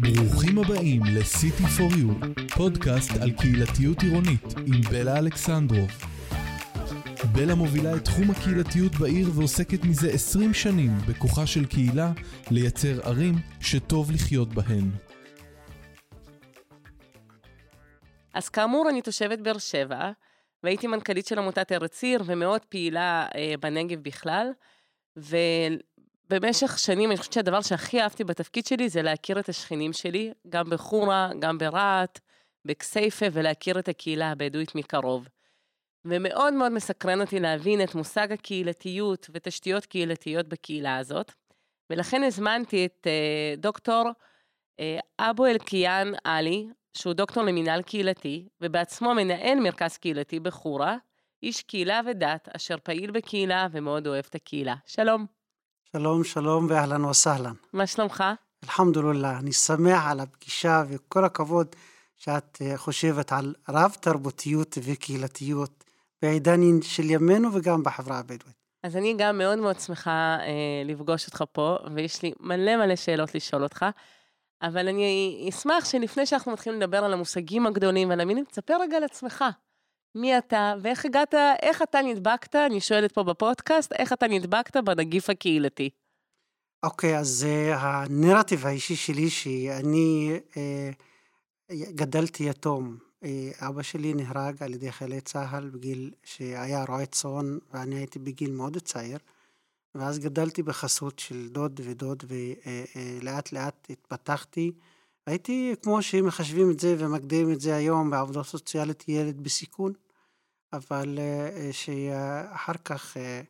ברוכים 0.00 0.58
הבאים 0.58 1.02
ל-City 1.04 1.78
for 1.78 1.94
You, 1.94 2.26
פודקאסט 2.56 3.10
על 3.22 3.30
קהילתיות 3.30 4.02
עירונית 4.02 4.54
עם 4.66 4.80
בלה 4.90 5.18
אלכסנדרוב. 5.18 5.90
בלה 7.32 7.54
מובילה 7.54 7.96
את 7.96 8.04
תחום 8.04 8.30
הקהילתיות 8.30 8.94
בעיר 8.94 9.28
ועוסקת 9.34 9.84
מזה 9.84 10.10
20 10.12 10.54
שנים 10.54 10.90
בכוחה 11.08 11.46
של 11.46 11.66
קהילה 11.66 12.12
לייצר 12.50 13.00
ערים 13.02 13.34
שטוב 13.60 14.10
לחיות 14.10 14.48
בהן. 14.48 14.90
אז 18.34 18.48
כאמור, 18.48 18.88
אני 18.90 19.02
תושבת 19.02 19.38
באר 19.38 19.58
שבע, 19.58 20.10
והייתי 20.62 20.86
מנכ"לית 20.86 21.26
של 21.26 21.38
עמותת 21.38 21.72
ארץ 21.72 22.02
עיר 22.02 22.22
ומאוד 22.26 22.60
פעילה 22.64 23.26
אה, 23.34 23.54
בנגב 23.60 23.98
בכלל. 24.02 24.50
ובמשך 26.34 26.78
שנים, 26.78 27.10
אני 27.10 27.18
חושבת 27.18 27.32
שהדבר 27.32 27.62
שהכי 27.62 28.02
אהבתי 28.02 28.24
בתפקיד 28.24 28.66
שלי 28.66 28.88
זה 28.88 29.02
להכיר 29.02 29.38
את 29.38 29.48
השכנים 29.48 29.92
שלי, 29.92 30.32
גם 30.48 30.70
בחורה, 30.70 31.30
גם 31.38 31.58
ברהט, 31.58 32.20
בכסייפה, 32.64 33.26
ולהכיר 33.32 33.78
את 33.78 33.88
הקהילה 33.88 34.30
הבדואית 34.30 34.74
מקרוב. 34.74 35.28
ומאוד 36.04 36.54
מאוד 36.54 36.72
מסקרן 36.72 37.20
אותי 37.20 37.40
להבין 37.40 37.82
את 37.82 37.94
מושג 37.94 38.32
הקהילתיות 38.32 39.30
ותשתיות 39.32 39.86
קהילתיות 39.86 40.48
בקהילה 40.48 40.96
הזאת. 40.96 41.32
ולכן 41.90 42.22
הזמנתי 42.22 42.86
את 42.86 43.06
אה, 43.06 43.54
דוקטור 43.56 44.10
אה, 44.80 44.98
אבו 45.18 45.46
אלקיאן 45.46 46.12
עלי, 46.24 46.66
שהוא 46.96 47.14
דוקטור 47.14 47.42
למינהל 47.42 47.82
קהילתי, 47.82 48.48
ובעצמו 48.60 49.14
מנהל 49.14 49.60
מרכז 49.60 49.96
קהילתי 49.96 50.40
בחורה, 50.40 50.96
איש 51.42 51.62
קהילה 51.62 52.00
ודת, 52.06 52.48
אשר 52.56 52.76
פעיל 52.82 53.10
בקהילה 53.10 53.66
ומאוד 53.72 54.06
אוהב 54.06 54.24
את 54.28 54.34
הקהילה. 54.34 54.74
שלום. 54.86 55.41
שלום, 55.96 56.24
שלום 56.24 56.66
ואהלן 56.68 57.04
וסהלן. 57.04 57.54
מה 57.72 57.86
שלומך? 57.86 58.24
אלחמדולillah, 58.64 59.38
אני 59.40 59.52
שמח 59.52 60.06
על 60.06 60.20
הפגישה 60.20 60.82
וכל 60.88 61.24
הכבוד 61.24 61.66
שאת 62.16 62.58
אה, 62.60 62.78
חושבת 62.78 63.32
על 63.32 63.54
רב 63.68 63.96
תרבותיות 64.00 64.78
וקהילתיות 64.82 65.84
בעידן 66.22 66.82
של 66.82 67.10
ימינו 67.10 67.48
וגם 67.54 67.82
בחברה 67.82 68.18
הבדואית. 68.18 68.56
אז 68.82 68.96
אני 68.96 69.14
גם 69.18 69.38
מאוד 69.38 69.58
מאוד 69.58 69.80
שמחה 69.80 70.36
אה, 70.40 70.82
לפגוש 70.84 71.26
אותך 71.26 71.44
פה, 71.52 71.76
ויש 71.94 72.22
לי 72.22 72.32
מלא 72.40 72.76
מלא 72.76 72.96
שאלות 72.96 73.34
לשאול 73.34 73.62
אותך. 73.62 73.86
אבל 74.62 74.88
אני 74.88 75.46
אשמח 75.48 75.84
שלפני 75.84 76.26
שאנחנו 76.26 76.52
מתחילים 76.52 76.80
לדבר 76.80 77.04
על 77.04 77.12
המושגים 77.12 77.66
הגדולים 77.66 78.08
ועל 78.08 78.20
המינים, 78.20 78.44
תספר 78.44 78.80
רגע 78.80 78.96
על 78.96 79.04
עצמך. 79.04 79.44
מי 80.14 80.38
אתה 80.38 80.74
ואיך 80.82 81.04
הגעת, 81.04 81.34
איך 81.62 81.82
אתה 81.82 82.02
נדבקת, 82.02 82.56
אני 82.56 82.80
שואלת 82.80 83.12
פה 83.12 83.22
בפודקאסט, 83.22 83.92
איך 83.92 84.12
אתה 84.12 84.26
נדבקת 84.26 84.76
בנגיף 84.76 85.30
הקהילתי. 85.30 85.90
אוקיי, 86.82 87.16
okay, 87.16 87.20
אז 87.20 87.46
uh, 87.48 87.76
הנרטיב 87.76 88.66
האישי 88.66 88.96
שלי, 88.96 89.30
שאני 89.30 90.38
uh, 90.50 91.74
גדלתי 91.94 92.44
יתום. 92.44 92.96
Uh, 93.24 93.26
אבא 93.60 93.82
שלי 93.82 94.14
נהרג 94.14 94.62
על 94.62 94.74
ידי 94.74 94.92
חיילי 94.92 95.20
צה"ל 95.20 95.70
בגיל 95.70 96.10
שהיה 96.24 96.84
רועה 96.88 97.06
צאן, 97.06 97.58
ואני 97.72 97.94
הייתי 97.94 98.18
בגיל 98.18 98.50
מאוד 98.50 98.78
צעיר. 98.78 99.18
ואז 99.94 100.18
גדלתי 100.18 100.62
בחסות 100.62 101.18
של 101.18 101.48
דוד 101.48 101.80
ודוד, 101.84 102.24
ולאט 102.28 103.52
לאט 103.52 103.86
התפתחתי. 103.90 104.72
הייתי, 105.26 105.74
כמו 105.82 106.02
שמחשבים 106.02 106.70
את 106.70 106.80
זה 106.80 106.96
ומגדירים 106.98 107.52
את 107.52 107.60
זה 107.60 107.74
היום 107.76 108.10
בעבודה 108.10 108.42
סוציאלית, 108.42 109.04
ילד 109.08 109.40
בסיכון, 109.40 109.92
אבל 110.72 111.18
אה, 111.18 111.68
שאחר 111.72 112.72
כך 112.84 113.16
אה, 113.16 113.40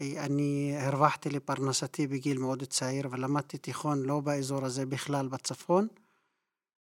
אני 0.00 0.76
הרווחתי 0.80 1.30
לפרנסתי 1.30 2.06
בגיל 2.06 2.38
מאוד 2.38 2.64
צעיר 2.64 3.08
ולמדתי 3.10 3.58
תיכון 3.58 4.02
לא 4.02 4.20
באזור 4.20 4.64
הזה 4.64 4.86
בכלל 4.86 5.28
בצפון, 5.28 5.88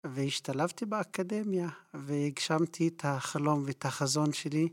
והשתלבתי 0.06 0.86
באקדמיה 0.86 1.68
והגשמתי 1.94 2.88
את 2.88 3.04
החלום 3.04 3.62
ואת 3.66 3.84
החזון 3.84 4.32
שלי 4.32 4.68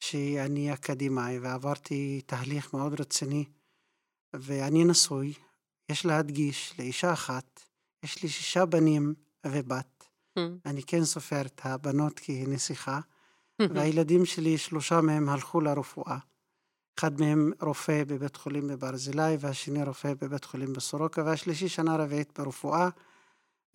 שאני 0.00 0.72
אקדמאי 0.72 1.38
ועברתי 1.38 2.20
תהליך 2.26 2.74
מאוד 2.74 3.00
רציני 3.00 3.44
ואני 4.34 4.84
נשוי, 4.84 5.32
יש 5.88 6.06
להדגיש, 6.06 6.74
לאישה 6.78 7.12
אחת, 7.12 7.62
יש 8.02 8.22
לי 8.22 8.28
שישה 8.28 8.66
בנים 8.66 9.14
ובת. 9.46 10.04
Mm. 10.38 10.42
אני 10.66 10.82
כן 10.82 11.04
סופר 11.04 11.40
את 11.46 11.60
הבנות 11.64 12.20
כנסיכה, 12.22 13.00
והילדים 13.74 14.24
שלי, 14.24 14.58
שלושה 14.58 15.00
מהם 15.00 15.28
הלכו 15.28 15.60
לרפואה. 15.60 16.16
אחד 16.98 17.20
מהם 17.20 17.52
רופא 17.60 18.04
בבית 18.06 18.36
חולים 18.36 18.68
בברזילי, 18.68 19.36
והשני 19.40 19.82
רופא 19.82 20.12
בבית 20.20 20.44
חולים 20.44 20.72
בסורוקה, 20.72 21.22
והשלישי 21.24 21.68
שנה 21.68 21.96
רביעית 21.96 22.38
ברפואה. 22.38 22.88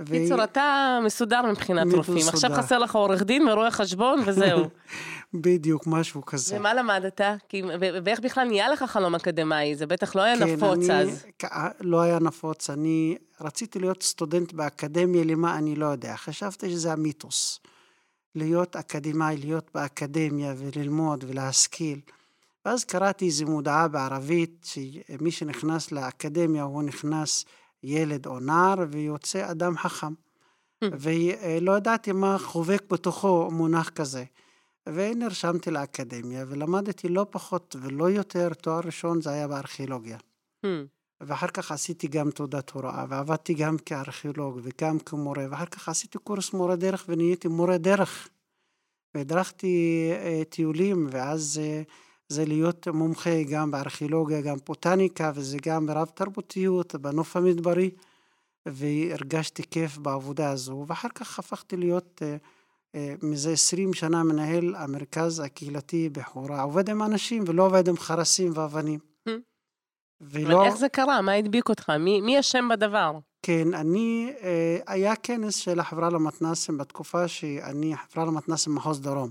קיצור, 0.06 0.40
ו... 0.40 0.44
אתה 0.44 1.00
מסודר 1.06 1.42
מבחינת 1.52 1.94
רופאים. 1.94 2.28
עכשיו 2.28 2.52
חסר 2.54 2.78
לך 2.78 2.96
עורך 2.96 3.24
דין 3.24 3.48
ורואה 3.48 3.72
חשבון 3.72 4.20
וזהו. 4.26 4.70
בדיוק, 5.34 5.88
משהו 5.88 6.26
כזה. 6.26 6.58
ומה 6.60 6.74
למדת? 6.74 7.22
כי, 7.50 7.64
ואיך 8.06 8.20
בכלל 8.20 8.48
נהיה 8.48 8.70
לך 8.70 8.84
חלום 8.84 9.16
אקדמאי? 9.16 9.76
זה 9.76 9.86
בטח 9.86 10.16
לא 10.16 10.22
היה 10.22 10.38
כן, 10.38 10.44
נפוץ 10.44 10.90
אני, 10.90 11.02
אז. 11.02 11.26
לא 11.82 12.02
היה 12.02 12.20
נפוץ. 12.20 12.70
אני 12.70 13.18
רציתי 13.42 13.80
להיות 13.80 14.04
סטודנט 14.04 14.54
באקדמיה, 14.54 15.24
למה 15.24 15.58
אני 15.58 15.76
לא 15.76 15.86
יודע. 15.86 16.16
חשבתי 16.16 16.70
שזה 16.70 16.92
המיתוס. 16.92 17.60
להיות 18.36 18.76
אקדמאי, 18.76 19.38
להיות 19.38 19.70
באקדמיה 19.74 20.54
וללמוד 20.58 21.24
ולהשכיל. 21.28 22.00
ואז 22.66 22.86
קראתי 22.86 23.26
איזו 23.26 23.46
מודעה 23.46 23.88
בערבית, 23.88 24.66
שמי 24.66 25.32
שנכנס 25.32 25.92
לאקדמיה 25.92 26.64
הוא 26.64 26.84
נכנס 26.84 27.46
ילד 27.84 28.26
או 28.26 28.40
נער 28.40 28.76
ויוצא 28.90 29.52
אדם 29.52 29.78
חכם. 29.78 30.14
ולא 30.84 31.78
ידעתי 31.78 32.12
מה 32.12 32.38
חובק 32.40 32.84
בתוכו 32.92 33.50
מונח 33.52 33.90
כזה. 33.90 34.24
ונרשמתי 34.88 35.72
לאקדמיה 35.72 36.46
ולמדתי 36.48 37.10
לא 37.10 37.26
פחות 37.30 37.76
ולא 37.82 38.10
יותר, 38.10 38.54
תואר 38.54 38.80
ראשון 38.86 39.22
זה 39.22 39.30
היה 39.30 39.48
בארכיאולוגיה. 39.48 40.18
ואחר 41.22 41.48
כך 41.48 41.72
עשיתי 41.72 42.08
גם 42.08 42.32
תעודת 42.32 42.70
הוראה, 42.70 43.06
ועבדתי 43.10 43.54
גם 43.54 43.78
כארכיאולוג 43.78 44.60
וגם 44.64 45.00
כמורה, 45.00 45.46
ואחר 45.52 45.66
כך 45.66 45.90
עשיתי 45.90 46.18
קורס 46.18 46.54
מורה 46.54 46.76
דרך 46.76 47.06
ונהייתי 47.10 47.48
מורה 47.48 47.78
דרך. 47.78 48.30
והדרכתי 49.16 50.10
אה, 50.12 50.42
טיולים, 50.50 51.08
ואז 51.12 51.62
אה, 51.64 51.82
זה 52.30 52.46
להיות 52.46 52.88
מומחה 52.88 53.44
גם 53.50 53.72
בארכיאולוגיה, 53.72 54.42
גם 54.42 54.58
בוטניקה, 54.66 55.32
וזה 55.36 55.58
גם 55.66 55.86
ברב 55.86 56.08
תרבותיות, 56.08 56.96
בנוף 56.96 57.36
המדברי, 57.36 57.92
והרגשתי 58.66 59.64
כיף 59.72 59.98
בעבודה 59.98 60.52
הזו, 60.52 60.86
ואחר 60.88 61.10
כך 61.16 61.40
הפכתי 61.40 61.78
להיות 61.78 62.22
אה, 62.26 62.38
אה, 62.96 63.14
מזה 63.24 63.52
עשרים 63.52 63.94
שנה 63.94 64.24
מנהל 64.24 64.76
המרכז 64.76 65.40
הקהילתי 65.40 66.10
בחורה, 66.10 66.62
עובד 66.62 66.90
עם 66.90 67.04
אנשים 67.04 67.44
ולא 67.48 67.66
עובד 67.66 67.90
עם 67.90 67.98
חרסים 67.98 68.52
ואבנים. 68.56 69.11
ולא... 70.22 70.58
אבל 70.58 70.66
איך 70.66 70.76
זה 70.76 70.90
קרה? 70.90 71.22
מה 71.22 71.34
הדביק 71.34 71.70
אותך? 71.70 71.90
מי, 71.90 72.22
מי 72.22 72.40
אשם 72.40 72.68
בדבר? 72.72 73.12
כן, 73.42 73.74
אני, 73.74 74.34
אה, 74.42 74.78
היה 74.88 75.16
כנס 75.16 75.56
של 75.56 75.80
החברה 75.80 76.10
למתנ"סים 76.10 76.78
בתקופה 76.78 77.28
שאני, 77.28 77.94
החברה 77.94 78.26
למתנ"סים 78.26 78.76
מחוז 78.76 79.02
דרום. 79.02 79.30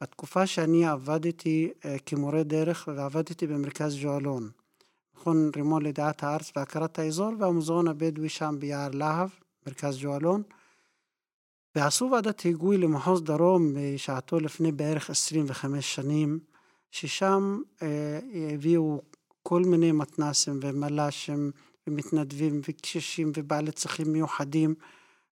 בתקופה 0.00 0.46
שאני 0.46 0.86
עבדתי 0.86 1.70
אה, 1.84 1.96
כמורה 2.06 2.42
דרך 2.42 2.88
ועבדתי 2.94 3.46
במרכז 3.46 3.98
ג'ואלון, 4.02 4.50
מכון 5.16 5.50
רימון 5.56 5.82
לדעת 5.82 6.22
הארץ 6.22 6.52
והכרת 6.56 6.98
האזור 6.98 7.32
והמוזיאון 7.38 7.88
הבדואי 7.88 8.28
שם 8.28 8.56
ביער 8.58 8.88
להב, 8.92 9.28
מרכז 9.66 9.98
ג'ואלון, 10.02 10.42
ועשו 11.74 12.10
ועדת 12.12 12.40
היגוי 12.40 12.76
למחוז 12.78 13.22
דרום 13.22 13.74
בשעתו 13.74 14.40
לפני 14.40 14.72
בערך 14.72 15.10
25 15.10 15.94
שנים, 15.94 16.38
ששם 16.90 17.58
אה, 17.82 18.18
הביאו 18.54 19.02
כל 19.48 19.62
מיני 19.62 19.92
מתנ"סים 19.92 20.60
ומל"שים 20.62 21.50
ומתנדבים 21.86 22.60
וקשישים 22.68 23.32
ובעלי 23.36 23.72
צרכים 23.72 24.12
מיוחדים 24.12 24.74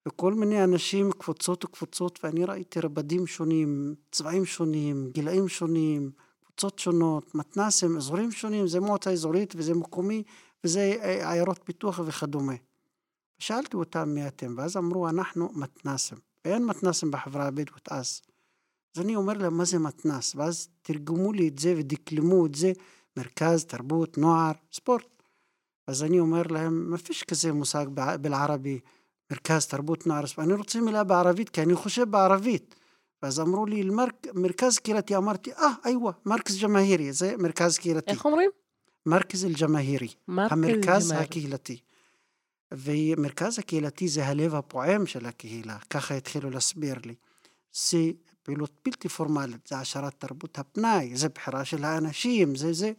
וכל 0.09 0.35
מיני 0.35 0.65
אנשים, 0.65 1.13
קבוצות 1.13 1.65
וקבוצות, 1.65 2.19
ואני 2.25 2.45
ראיתי 2.45 2.81
רבדים 2.81 3.27
שונים, 3.27 3.95
צבעים 4.13 4.45
שונים, 4.45 5.11
גילאים 5.13 5.49
שונים, 5.49 6.11
קבוצות 6.45 6.79
שונות, 6.79 7.35
מתנ"סים, 7.35 7.97
אזורים 7.97 8.33
שונים, 8.33 8.67
זה 8.67 8.81
מועצה 8.81 9.11
אזורית 9.11 9.55
וזה 9.57 9.75
מקומי 9.75 10.23
וזה 10.65 10.97
אה, 11.03 11.33
עיירות 11.33 11.61
פיתוח 11.65 12.01
וכדומה. 12.07 12.55
שאלתי 13.39 13.77
אותם 13.77 14.09
מי 14.09 14.27
אתם, 14.27 14.55
ואז 14.57 14.77
אמרו, 14.77 15.09
אנחנו 15.09 15.51
מתנ"סים. 15.55 16.19
ואין 16.45 16.65
מתנ"סים 16.65 17.11
בחברה 17.11 17.47
הבדואית 17.47 17.89
אז. 17.93 18.21
אז 18.97 19.03
אני 19.03 19.17
אומר 19.17 19.33
להם, 19.33 19.57
מה 19.57 19.65
זה 19.65 19.79
מתנ"ס? 19.79 20.35
ואז 20.35 20.69
תרגמו 20.83 21.33
לי 21.33 21.49
את 21.49 21.59
זה 21.59 21.75
ודקלמו 21.77 22.47
את 22.47 22.55
זה, 22.55 22.73
מרכז, 23.17 23.65
תרבות, 23.65 24.19
נוער, 24.19 24.53
ספורט. 24.73 25.23
אז 25.87 26.03
אני 26.03 26.21
אומר 26.21 26.43
להם, 26.43 26.91
מה 26.91 26.99
פיש 26.99 27.23
כזה 27.23 27.53
מושג 27.53 27.87
בלערבי, 28.21 28.81
מרכז 29.31 29.67
תרבות 29.67 30.07
נוער, 30.07 30.25
אני 30.39 30.55
רוצה 30.55 30.81
מילה 30.81 31.05
בערבית, 31.05 31.49
כי 31.49 31.63
אני 31.63 31.75
חושב 31.75 32.11
בערבית. 32.11 32.75
ואז 33.23 33.41
אמרו 33.41 33.67
לי, 33.67 33.91
מרכז 34.35 34.79
קהילתי, 34.79 35.17
אמרתי, 35.17 35.53
אה, 35.53 35.73
איווה, 35.87 36.13
מרכז 36.27 36.63
ג'מאהירי, 36.63 37.13
זה 37.13 37.35
מרכז 37.39 37.79
קהילתי. 37.79 38.11
איך 38.11 38.25
אומרים? 38.25 38.51
מרכז 39.07 39.45
אל-ג'מאהירי, 39.45 40.09
המרכז 40.29 41.13
הקהילתי. 41.17 41.79
ומרכז 42.75 43.59
הקהילתי 43.59 44.09
זה 44.09 44.27
הלב 44.27 44.55
הפועם 44.55 45.07
של 45.07 45.27
הקהילה, 45.27 45.79
ככה 45.91 46.15
התחילו 46.15 46.51
להסביר 46.51 46.97
לי. 47.05 47.15
זה 47.73 47.99
פעילות 48.43 48.81
בלתי 48.85 49.09
פורמלית, 49.09 49.67
זה 49.67 49.77
העשרת 49.77 50.15
תרבות 50.19 50.59
הפנאי, 50.59 51.17
זה 51.17 51.29
בחירה 51.29 51.65
של 51.65 51.85
האנשים, 51.85 52.57
זה 52.57 52.73
זה. 52.73 52.93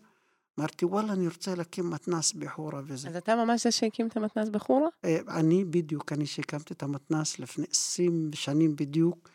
אמרתי, 0.59 0.85
וואלה, 0.85 1.13
אני 1.13 1.27
רוצה 1.27 1.55
להקים 1.55 1.89
מתנ"ס 1.89 2.33
בחורה 2.33 2.81
וזה. 2.85 3.09
אז 3.09 3.15
אתה 3.15 3.35
ממש 3.35 3.63
זה 3.63 3.71
שהקים 3.71 4.07
את 4.07 4.17
המתנ"ס 4.17 4.49
בחורה? 4.49 4.87
אה, 5.05 5.17
אני 5.29 5.65
בדיוק, 5.65 6.11
אני 6.11 6.25
שהקמתי 6.25 6.73
את 6.73 6.83
המתנ"ס 6.83 7.39
לפני 7.39 7.65
20 7.71 8.29
שנים 8.33 8.75
בדיוק. 8.75 9.29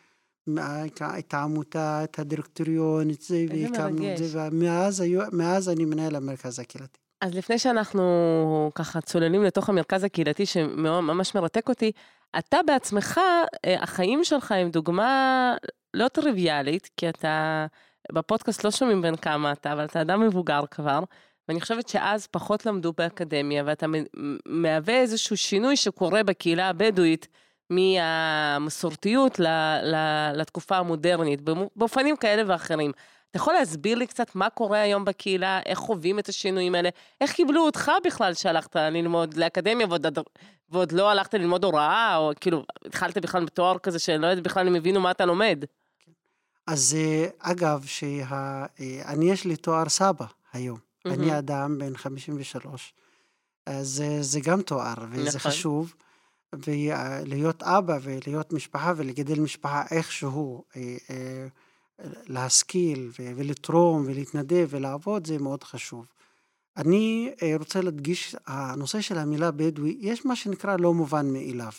את 1.19 1.33
העמותה, 1.33 2.03
את 2.03 2.19
הדירקטוריון, 2.19 3.09
את 3.09 3.21
זה, 3.21 3.45
והקמנו 3.49 4.11
את 4.11 4.17
זה, 4.17 4.47
ומאז 4.47 5.69
אני 5.69 5.85
מנהל 5.85 6.15
המרכז 6.15 6.59
הקהילתי. 6.59 6.99
אז 7.21 7.33
לפני 7.33 7.59
שאנחנו 7.59 8.71
ככה 8.75 9.01
צוללים 9.01 9.43
לתוך 9.43 9.69
המרכז 9.69 10.03
הקהילתי 10.03 10.45
שממש 10.45 11.35
מרתק 11.35 11.69
אותי, 11.69 11.91
אתה 12.37 12.57
בעצמך, 12.67 13.19
אה, 13.65 13.83
החיים 13.83 14.23
שלך 14.23 14.51
הם 14.51 14.69
דוגמה 14.69 15.55
לא 15.93 16.07
טריוויאלית, 16.07 16.89
כי 16.97 17.09
אתה, 17.09 17.65
בפודקאסט 18.11 18.63
לא 18.63 18.71
שומעים 18.71 19.01
בין 19.01 19.15
כמה 19.15 19.51
אתה, 19.51 19.73
אבל 19.73 19.85
אתה 19.85 20.01
אדם 20.01 20.21
מבוגר 20.21 20.61
כבר, 20.71 20.99
ואני 21.47 21.61
חושבת 21.61 21.87
שאז 21.89 22.27
פחות 22.27 22.65
למדו 22.65 22.93
באקדמיה, 22.97 23.63
ואתה 23.65 23.85
מהווה 24.45 25.01
איזשהו 25.01 25.37
שינוי 25.37 25.75
שקורה 25.75 26.23
בקהילה 26.23 26.69
הבדואית. 26.69 27.27
מהמסורתיות 27.69 29.39
ל, 29.39 29.47
ל, 29.83 29.95
לתקופה 30.33 30.77
המודרנית, 30.77 31.41
באופנים 31.75 32.17
כאלה 32.17 32.43
ואחרים. 32.47 32.91
אתה 33.29 33.37
יכול 33.37 33.53
להסביר 33.53 33.97
לי 33.97 34.07
קצת 34.07 34.35
מה 34.35 34.49
קורה 34.49 34.81
היום 34.81 35.05
בקהילה, 35.05 35.59
איך 35.65 35.79
חווים 35.79 36.19
את 36.19 36.29
השינויים 36.29 36.75
האלה, 36.75 36.89
איך 37.21 37.31
קיבלו 37.31 37.65
אותך 37.65 37.91
בכלל 38.05 38.33
שהלכת 38.33 38.75
ללמוד 38.75 39.33
לאקדמיה 39.33 39.87
ועוד, 39.87 40.07
ועוד 40.69 40.91
לא 40.91 41.11
הלכת 41.11 41.33
ללמוד 41.33 41.63
הוראה, 41.63 42.15
או 42.17 42.31
כאילו, 42.41 42.63
התחלת 42.85 43.17
בכלל 43.17 43.45
בתואר 43.45 43.77
כזה 43.77 43.99
שאני 43.99 44.21
לא 44.21 44.27
יודעת 44.27 44.43
בכלל 44.43 44.67
אם 44.67 44.75
הבינו 44.75 45.01
מה 45.01 45.11
אתה 45.11 45.25
לומד. 45.25 45.65
אז 46.67 46.95
אה, 46.99 47.27
אגב, 47.39 47.83
שה... 47.85 48.05
אה, 48.79 49.01
אני 49.05 49.31
יש 49.31 49.45
לי 49.45 49.55
תואר 49.55 49.89
סבא 49.89 50.25
היום. 50.53 50.77
Mm-hmm. 50.77 51.13
אני 51.13 51.39
אדם 51.39 51.77
בן 51.79 51.97
53. 51.97 52.93
אז 53.65 54.03
אה, 54.05 54.17
זה 54.21 54.39
גם 54.39 54.61
תואר, 54.61 54.93
וזה 55.11 55.37
נכון. 55.37 55.51
חשוב. 55.51 55.93
ולהיות 56.65 57.63
אבא 57.63 57.97
ולהיות 58.01 58.53
משפחה 58.53 58.93
ולגדל 58.97 59.39
משפחה 59.39 59.83
איכשהו, 59.91 60.63
להשכיל 62.27 63.11
ולתרום 63.19 64.03
ולהתנדב 64.05 64.67
ולעבוד, 64.69 65.27
זה 65.27 65.37
מאוד 65.37 65.63
חשוב. 65.63 66.05
אני 66.77 67.31
רוצה 67.59 67.81
להדגיש, 67.81 68.35
הנושא 68.47 69.01
של 69.01 69.17
המילה 69.17 69.51
בדואי, 69.51 69.97
יש 69.99 70.25
מה 70.25 70.35
שנקרא 70.35 70.77
לא 70.79 70.93
מובן 70.93 71.33
מאליו. 71.33 71.71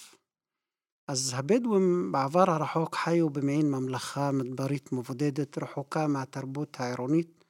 אז 1.08 1.32
הבדואים 1.36 2.12
בעבר 2.12 2.50
הרחוק 2.50 2.94
חיו 2.96 3.30
במעין 3.30 3.70
ממלכה 3.70 4.32
מדברית 4.32 4.92
מבודדת, 4.92 5.58
רחוקה 5.58 6.06
מהתרבות 6.06 6.80
העירונית, 6.80 7.44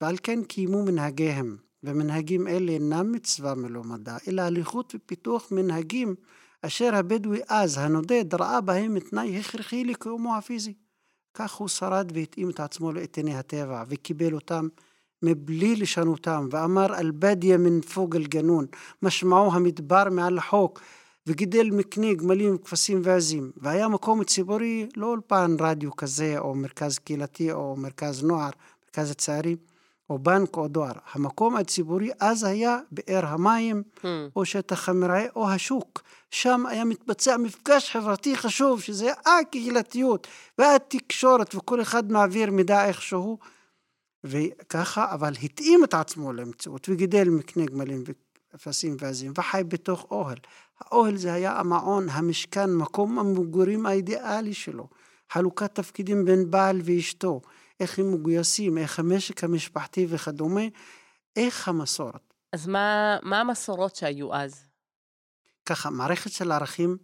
ועל 0.00 0.16
כן 0.22 0.44
קיימו 0.44 0.84
מנהגיהם, 0.84 1.56
ומנהגים 1.82 2.48
אלה 2.48 2.72
אינם 2.72 3.12
מצווה 3.12 3.54
מלומדה, 3.54 4.16
אלא 4.28 4.42
הליכות 4.42 4.94
ופיתוח 4.96 5.52
מנהגים 5.52 6.14
אשר 6.62 6.94
הבדואי 6.94 7.40
אז, 7.48 7.78
הנודד, 7.78 8.34
ראה 8.34 8.60
בהם 8.60 8.98
תנאי 9.00 9.38
הכרחי 9.38 9.84
לקיומו 9.84 10.36
הפיזי. 10.36 10.74
כך 11.34 11.52
הוא 11.52 11.68
שרד 11.68 12.12
והתאים 12.14 12.50
את 12.50 12.60
עצמו 12.60 12.92
לאיתני 12.92 13.34
הטבע, 13.34 13.84
וקיבל 13.88 14.34
אותם 14.34 14.68
מבלי 15.22 15.76
לשנותם, 15.76 16.48
ואמר 16.50 16.98
אל-בדיה 16.98 17.58
מן 17.58 17.80
פוגל 17.80 18.26
גנון, 18.26 18.66
משמעו 19.02 19.54
המדבר 19.54 20.04
מעל 20.10 20.38
החוק, 20.38 20.80
וגידל 21.26 21.70
מקנה 21.70 22.14
גמלים, 22.14 22.58
כבשים 22.58 23.00
ועזים. 23.04 23.50
והיה 23.56 23.88
מקום 23.88 24.24
ציבורי, 24.24 24.86
לא 24.96 25.06
אולפן 25.06 25.56
רדיו 25.60 25.96
כזה, 25.96 26.38
או 26.38 26.54
מרכז 26.54 26.98
קהילתי, 26.98 27.52
או 27.52 27.76
מרכז 27.76 28.24
נוער, 28.24 28.50
מרכז 28.86 29.10
הצעירים, 29.10 29.56
או 30.10 30.18
בנק 30.18 30.56
או 30.56 30.68
דואר. 30.68 30.92
המקום 31.12 31.56
הציבורי 31.56 32.10
אז 32.20 32.44
היה 32.44 32.78
באר 32.92 33.26
המים, 33.26 33.82
hmm. 33.96 34.06
או 34.36 34.44
שטח 34.44 34.88
המרעה, 34.88 35.24
או 35.36 35.50
השוק. 35.50 36.02
שם 36.30 36.66
היה 36.66 36.84
מתבצע 36.84 37.36
מפגש 37.36 37.90
חברתי 37.90 38.36
חשוב, 38.36 38.80
שזה 38.80 39.10
הקהילתיות 39.26 40.26
והתקשורת, 40.58 41.54
וכל 41.54 41.82
אחד 41.82 42.12
מעביר 42.12 42.50
מידע 42.50 42.84
איכשהו. 42.84 43.38
וככה, 44.24 45.14
אבל 45.14 45.32
התאים 45.42 45.84
את 45.84 45.94
עצמו 45.94 46.32
למציאות, 46.32 46.88
וגידל 46.88 47.28
מקנה 47.28 47.64
גמלים 47.64 48.04
ואפסים 48.52 48.96
ועזים, 49.00 49.32
וחי 49.36 49.62
בתוך 49.68 50.06
אוהל. 50.10 50.38
האוהל 50.86 51.16
זה 51.16 51.32
היה 51.32 51.58
המעון, 51.58 52.08
המשכן, 52.08 52.70
מקום 52.70 53.18
המגורים 53.18 53.86
האידיאלי 53.86 54.54
שלו. 54.54 54.88
חלוקת 55.32 55.74
תפקידים 55.74 56.24
בין 56.24 56.50
בעל 56.50 56.80
ואשתו. 56.84 57.40
איך 57.80 57.98
הם 57.98 58.12
מגויסים, 58.12 58.78
איך 58.78 58.98
המשק 58.98 59.44
המשפחתי 59.44 60.06
וכדומה, 60.08 60.62
איך 61.36 61.68
המסורת. 61.68 62.34
אז 62.52 62.66
מה, 62.66 63.16
מה 63.22 63.40
המסורות 63.40 63.96
שהיו 63.96 64.34
אז? 64.34 64.64
ככה, 65.66 65.90
מערכת 65.90 66.32
של 66.32 66.52
ערכים 66.52 66.96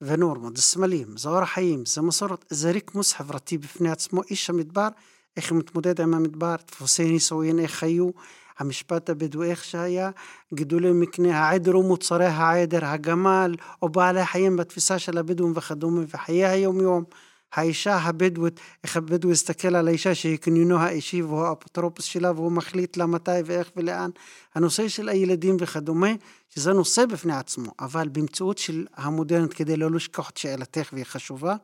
ונורמות, 0.00 0.56
זה 0.56 0.62
סמלים, 0.62 1.16
זה 1.16 1.28
אורח 1.28 1.48
חיים, 1.48 1.86
זה 1.86 2.02
מסורת, 2.02 2.44
זה 2.50 2.70
רקמוס 2.70 3.12
חברתי 3.12 3.58
בפני 3.58 3.90
עצמו, 3.90 4.22
איש 4.22 4.50
המדבר, 4.50 4.88
איך 5.36 5.50
הוא 5.50 5.58
מתמודד 5.58 6.00
עם 6.00 6.14
המדבר, 6.14 6.54
דפוסי 6.66 7.04
נישואין, 7.04 7.58
איך 7.58 7.82
היו, 7.82 8.10
המשפט 8.58 9.10
הבדואי 9.10 9.50
איך 9.50 9.64
שהיה, 9.64 10.10
גידולי 10.54 10.92
מקנה, 10.92 11.38
העדר 11.38 11.78
ומוצרי 11.78 12.26
העדר, 12.26 12.84
הגמל, 12.84 13.54
או 13.82 13.88
בעלי 13.88 14.20
החיים 14.20 14.56
בתפיסה 14.56 14.98
של 14.98 15.18
הבדואים 15.18 15.52
וכדומה, 15.56 16.02
וחיי 16.08 16.46
היום-יום. 16.46 17.04
האישה 17.52 17.96
הבדואית, 17.96 18.60
איך 18.84 18.96
הבדואי 18.96 19.32
הסתכל 19.32 19.76
על 19.76 19.88
האישה 19.88 20.14
שהיא 20.14 20.36
קניונו 20.36 20.78
האישי 20.78 21.22
והוא 21.22 21.42
האפוטרופוס 21.42 22.04
שלה 22.04 22.32
והוא 22.32 22.52
מחליט 22.52 22.96
לה 22.96 23.06
מתי 23.06 23.30
ואיך 23.44 23.70
ולאן. 23.76 24.10
הנושא 24.54 24.88
של 24.88 25.08
הילדים 25.08 25.56
וכדומה, 25.60 26.10
שזה 26.48 26.72
נושא 26.72 27.06
בפני 27.06 27.36
עצמו, 27.36 27.70
אבל 27.80 28.08
במציאות 28.08 28.58
של 28.58 28.86
המודרנית, 28.94 29.54
כדי 29.54 29.76
לא 29.76 29.90
לשכוח 29.90 30.30
את 30.30 30.36
שאלתך 30.36 30.88
והיא 30.92 31.04
חשובה, 31.04 31.56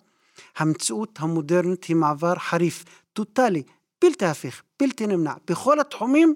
המציאות 0.57 1.19
המודרנית 1.23 1.85
היא 1.85 1.97
מעבר 1.97 2.35
חריף, 2.35 2.85
טוטאלי, 3.13 3.63
בלתי 4.03 4.27
הפיך, 4.27 4.63
בלתי 4.81 5.07
נמנע, 5.07 5.33
בכל 5.51 5.81
התחומים, 5.81 6.35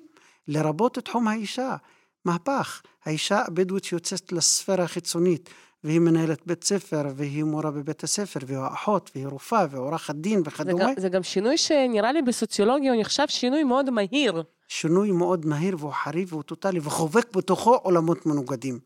לרבות 0.49 0.99
תחום 0.99 1.29
האישה. 1.29 1.77
מהפך, 2.25 2.83
האישה 3.05 3.43
הבדואית 3.47 3.85
שיוצאת 3.85 4.33
לספירה 4.33 4.85
החיצונית, 4.85 5.51
והיא 5.85 6.01
מנהלת 6.01 6.47
בית 6.47 6.65
ספר, 6.65 7.03
והיא 7.17 7.45
מורה 7.45 7.71
בבית 7.71 8.05
הספר, 8.05 8.41
והיא 8.47 8.59
אחות, 8.75 9.11
והיא 9.15 9.27
רופאה, 9.27 9.67
ועורכת 9.71 10.15
דין 10.15 10.43
וכדומה. 10.45 10.85
זה 10.85 10.91
גם, 10.95 11.01
זה 11.01 11.09
גם 11.09 11.23
שינוי 11.23 11.59
שנראה 11.59 12.13
לי 12.13 12.23
בסוציולוגיה 12.23 12.93
הוא 12.93 13.01
נחשב 13.01 13.25
שינוי 13.29 13.65
מאוד 13.65 13.91
מהיר. 13.91 14.43
שינוי 14.69 15.11
מאוד 15.11 15.47
מהיר 15.47 15.77
והוא 15.79 15.93
חריף 15.93 16.33
והוא 16.33 16.43
טוטאלי, 16.43 16.81
וחובק 16.83 17.37
בתוכו 17.37 17.75
עולמות 17.75 18.27
מנוגדים. 18.27 18.79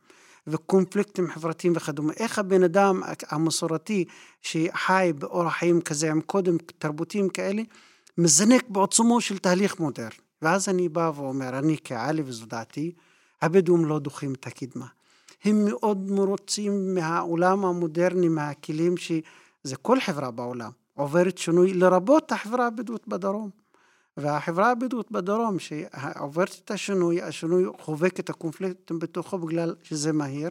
וקונפליקטים 0.46 1.30
חברתיים 1.30 1.72
וכדומה. 1.76 2.12
איך 2.16 2.38
הבן 2.38 2.62
אדם 2.62 3.02
המסורתי 3.28 4.04
שחי 4.42 5.12
באורח 5.18 5.52
חיים 5.52 5.80
כזה 5.80 6.10
עם 6.10 6.20
קודם 6.20 6.56
תרבותיים 6.78 7.28
כאלה, 7.28 7.62
מזנק 8.18 8.68
בעוצמו 8.68 9.20
של 9.20 9.38
תהליך 9.38 9.80
מודרני. 9.80 10.29
ואז 10.42 10.68
אני 10.68 10.88
בא 10.88 11.12
ואומר, 11.14 11.58
אני 11.58 11.76
כעלי 11.84 12.22
וזו 12.26 12.46
דעתי, 12.46 12.92
הבדואים 13.42 13.84
לא 13.84 13.98
דוחים 13.98 14.32
את 14.32 14.46
הקדמה. 14.46 14.86
הם 15.44 15.64
מאוד 15.64 16.10
מרוצים 16.10 16.94
מהעולם 16.94 17.64
המודרני, 17.64 18.28
מהכלים 18.28 18.96
שזה 18.96 19.76
כל 19.82 20.00
חברה 20.00 20.30
בעולם 20.30 20.70
עוברת 20.94 21.38
שינוי, 21.38 21.74
לרבות 21.74 22.32
החברה 22.32 22.66
הבדואית 22.66 23.08
בדרום. 23.08 23.50
והחברה 24.16 24.70
הבדואית 24.70 25.10
בדרום 25.10 25.58
שעוברת 25.58 26.60
את 26.64 26.70
השינוי, 26.70 27.22
השינוי 27.22 27.64
חובק 27.80 28.20
את 28.20 28.30
הקונפליקטים 28.30 28.98
בתוכו 28.98 29.38
בגלל 29.38 29.74
שזה 29.82 30.12
מהיר, 30.12 30.50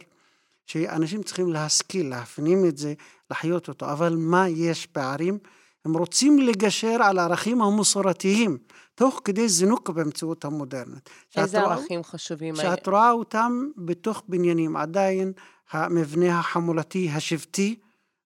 שאנשים 0.66 1.22
צריכים 1.22 1.52
להשכיל, 1.52 2.08
להפנים 2.08 2.64
את 2.64 2.78
זה, 2.78 2.94
לחיות 3.30 3.68
אותו. 3.68 3.92
אבל 3.92 4.16
מה 4.18 4.48
יש 4.48 4.86
פערים? 4.86 5.38
הם 5.84 5.96
רוצים 5.96 6.38
לגשר 6.38 7.02
על 7.02 7.18
הערכים 7.18 7.62
המסורתיים, 7.62 8.58
תוך 8.94 9.20
כדי 9.24 9.48
זינוק 9.48 9.90
במציאות 9.90 10.44
המודרנית. 10.44 11.10
איזה 11.36 11.60
ערכים 11.60 12.04
חשובים? 12.04 12.56
שאת 12.56 12.88
רואה 12.88 13.10
אותם 13.10 13.68
בתוך 13.76 14.22
בניינים, 14.28 14.76
עדיין 14.76 15.32
המבנה 15.70 16.38
החמולתי 16.38 17.10
השבטי 17.10 17.76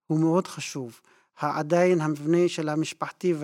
הוא 0.06 0.20
מאוד 0.20 0.46
חשוב. 0.46 1.00
עדיין 1.40 2.00
המבנה 2.00 2.48
של 2.48 2.68
המשפחתי 2.68 3.34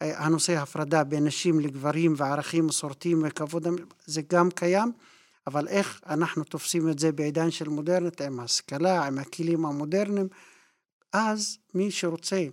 והנושא 0.00 0.52
ההפרדה 0.52 1.04
בין 1.04 1.24
נשים 1.24 1.60
לגברים 1.60 2.14
וערכים 2.16 2.66
מסורתיים 2.66 3.22
וכבוד, 3.24 3.66
זה 4.06 4.22
גם 4.30 4.50
קיים, 4.50 4.92
אבל 5.46 5.68
איך 5.68 6.00
אנחנו 6.06 6.44
תופסים 6.44 6.88
את 6.88 6.98
זה 6.98 7.12
בעידן 7.12 7.50
של 7.50 7.68
מודרנית 7.68 8.20
עם 8.20 8.40
השכלה, 8.40 9.06
עם 9.06 9.18
הכלים 9.18 9.66
המודרניים, 9.66 10.28
אז 11.12 11.58
מי 11.74 11.90
שרוצה 11.90 12.44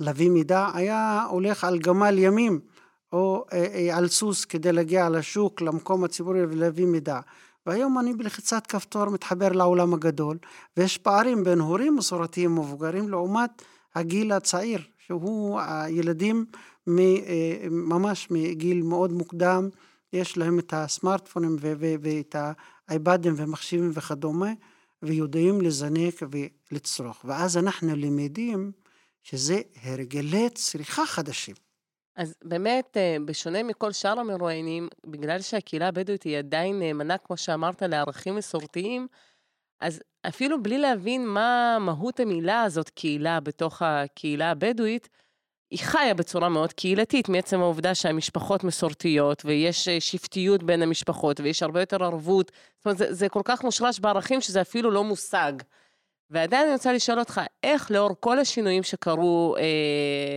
להביא 0.00 0.30
מידע 0.30 0.68
היה 0.74 1.26
הולך 1.30 1.64
על 1.64 1.78
גמל 1.78 2.18
ימים 2.18 2.60
או 3.12 3.44
אה, 3.52 3.66
אה, 3.74 3.96
על 3.96 4.08
סוס 4.08 4.44
כדי 4.44 4.72
להגיע 4.72 5.08
לשוק, 5.08 5.60
למקום 5.60 6.04
הציבורי 6.04 6.44
ולהביא 6.44 6.86
מידע. 6.86 7.20
והיום 7.66 7.98
אני 7.98 8.14
בלחיצת 8.14 8.66
כפתור 8.66 9.08
מתחבר 9.08 9.48
לעולם 9.48 9.94
הגדול, 9.94 10.38
ויש 10.76 10.98
פערים 10.98 11.44
בין 11.44 11.60
הורים 11.60 11.96
מסורתיים 11.96 12.54
מבוגרים 12.54 13.08
לעומת 13.08 13.62
הגיל 13.94 14.32
הצעיר, 14.32 14.80
שהוא 14.98 15.60
הילדים 15.60 16.44
ממש 17.70 18.28
מגיל 18.30 18.82
מאוד 18.82 19.12
מוקדם, 19.12 19.68
יש 20.12 20.36
להם 20.36 20.58
את 20.58 20.74
הסמארטפונים 20.76 21.56
ואת 22.02 22.36
האייבדים 22.88 23.34
ומחשבים 23.36 23.90
וכדומה, 23.94 24.52
ויודעים 25.02 25.60
לזנק 25.60 26.14
ולצרוך. 26.70 27.24
ואז 27.24 27.56
אנחנו 27.56 27.96
למדים 27.96 28.72
שזה 29.22 29.60
הרגלי 29.82 30.50
צריכה 30.50 31.06
חדשים. 31.06 31.54
אז 32.16 32.34
באמת, 32.44 32.96
אה, 32.96 33.16
בשונה 33.24 33.62
מכל 33.62 33.92
שאר 33.92 34.20
המרואיינים, 34.20 34.88
בגלל 35.06 35.40
שהקהילה 35.40 35.88
הבדואית 35.88 36.22
היא 36.22 36.38
עדיין 36.38 36.78
נאמנה, 36.78 37.18
כמו 37.18 37.36
שאמרת, 37.36 37.82
לערכים 37.82 38.36
מסורתיים, 38.36 39.06
אז 39.80 40.00
אפילו 40.28 40.62
בלי 40.62 40.78
להבין 40.78 41.26
מה 41.26 41.78
מהות 41.80 42.20
המילה 42.20 42.62
הזאת, 42.62 42.90
קהילה, 42.90 43.40
בתוך 43.40 43.82
הקהילה 43.82 44.50
הבדואית, 44.50 45.08
היא 45.70 45.78
חיה 45.78 46.14
בצורה 46.14 46.48
מאוד 46.48 46.72
קהילתית, 46.72 47.28
מעצם 47.28 47.60
העובדה 47.60 47.94
שהמשפחות 47.94 48.64
מסורתיות, 48.64 49.42
ויש 49.44 49.88
אה, 49.88 50.00
שבטיות 50.00 50.62
בין 50.62 50.82
המשפחות, 50.82 51.40
ויש 51.40 51.62
הרבה 51.62 51.80
יותר 51.80 52.04
ערבות. 52.04 52.52
זאת 52.76 52.86
אומרת, 52.86 52.98
זה, 52.98 53.14
זה 53.14 53.28
כל 53.28 53.42
כך 53.44 53.64
מושרש 53.64 54.00
בערכים 54.00 54.40
שזה 54.40 54.60
אפילו 54.60 54.90
לא 54.90 55.04
מושג. 55.04 55.52
ועדיין 56.30 56.66
אני 56.66 56.72
רוצה 56.72 56.92
לשאול 56.92 57.18
אותך, 57.18 57.40
איך 57.62 57.90
לאור 57.90 58.16
כל 58.20 58.38
השינויים 58.38 58.82
שקרו 58.82 59.56
אה, 59.58 60.36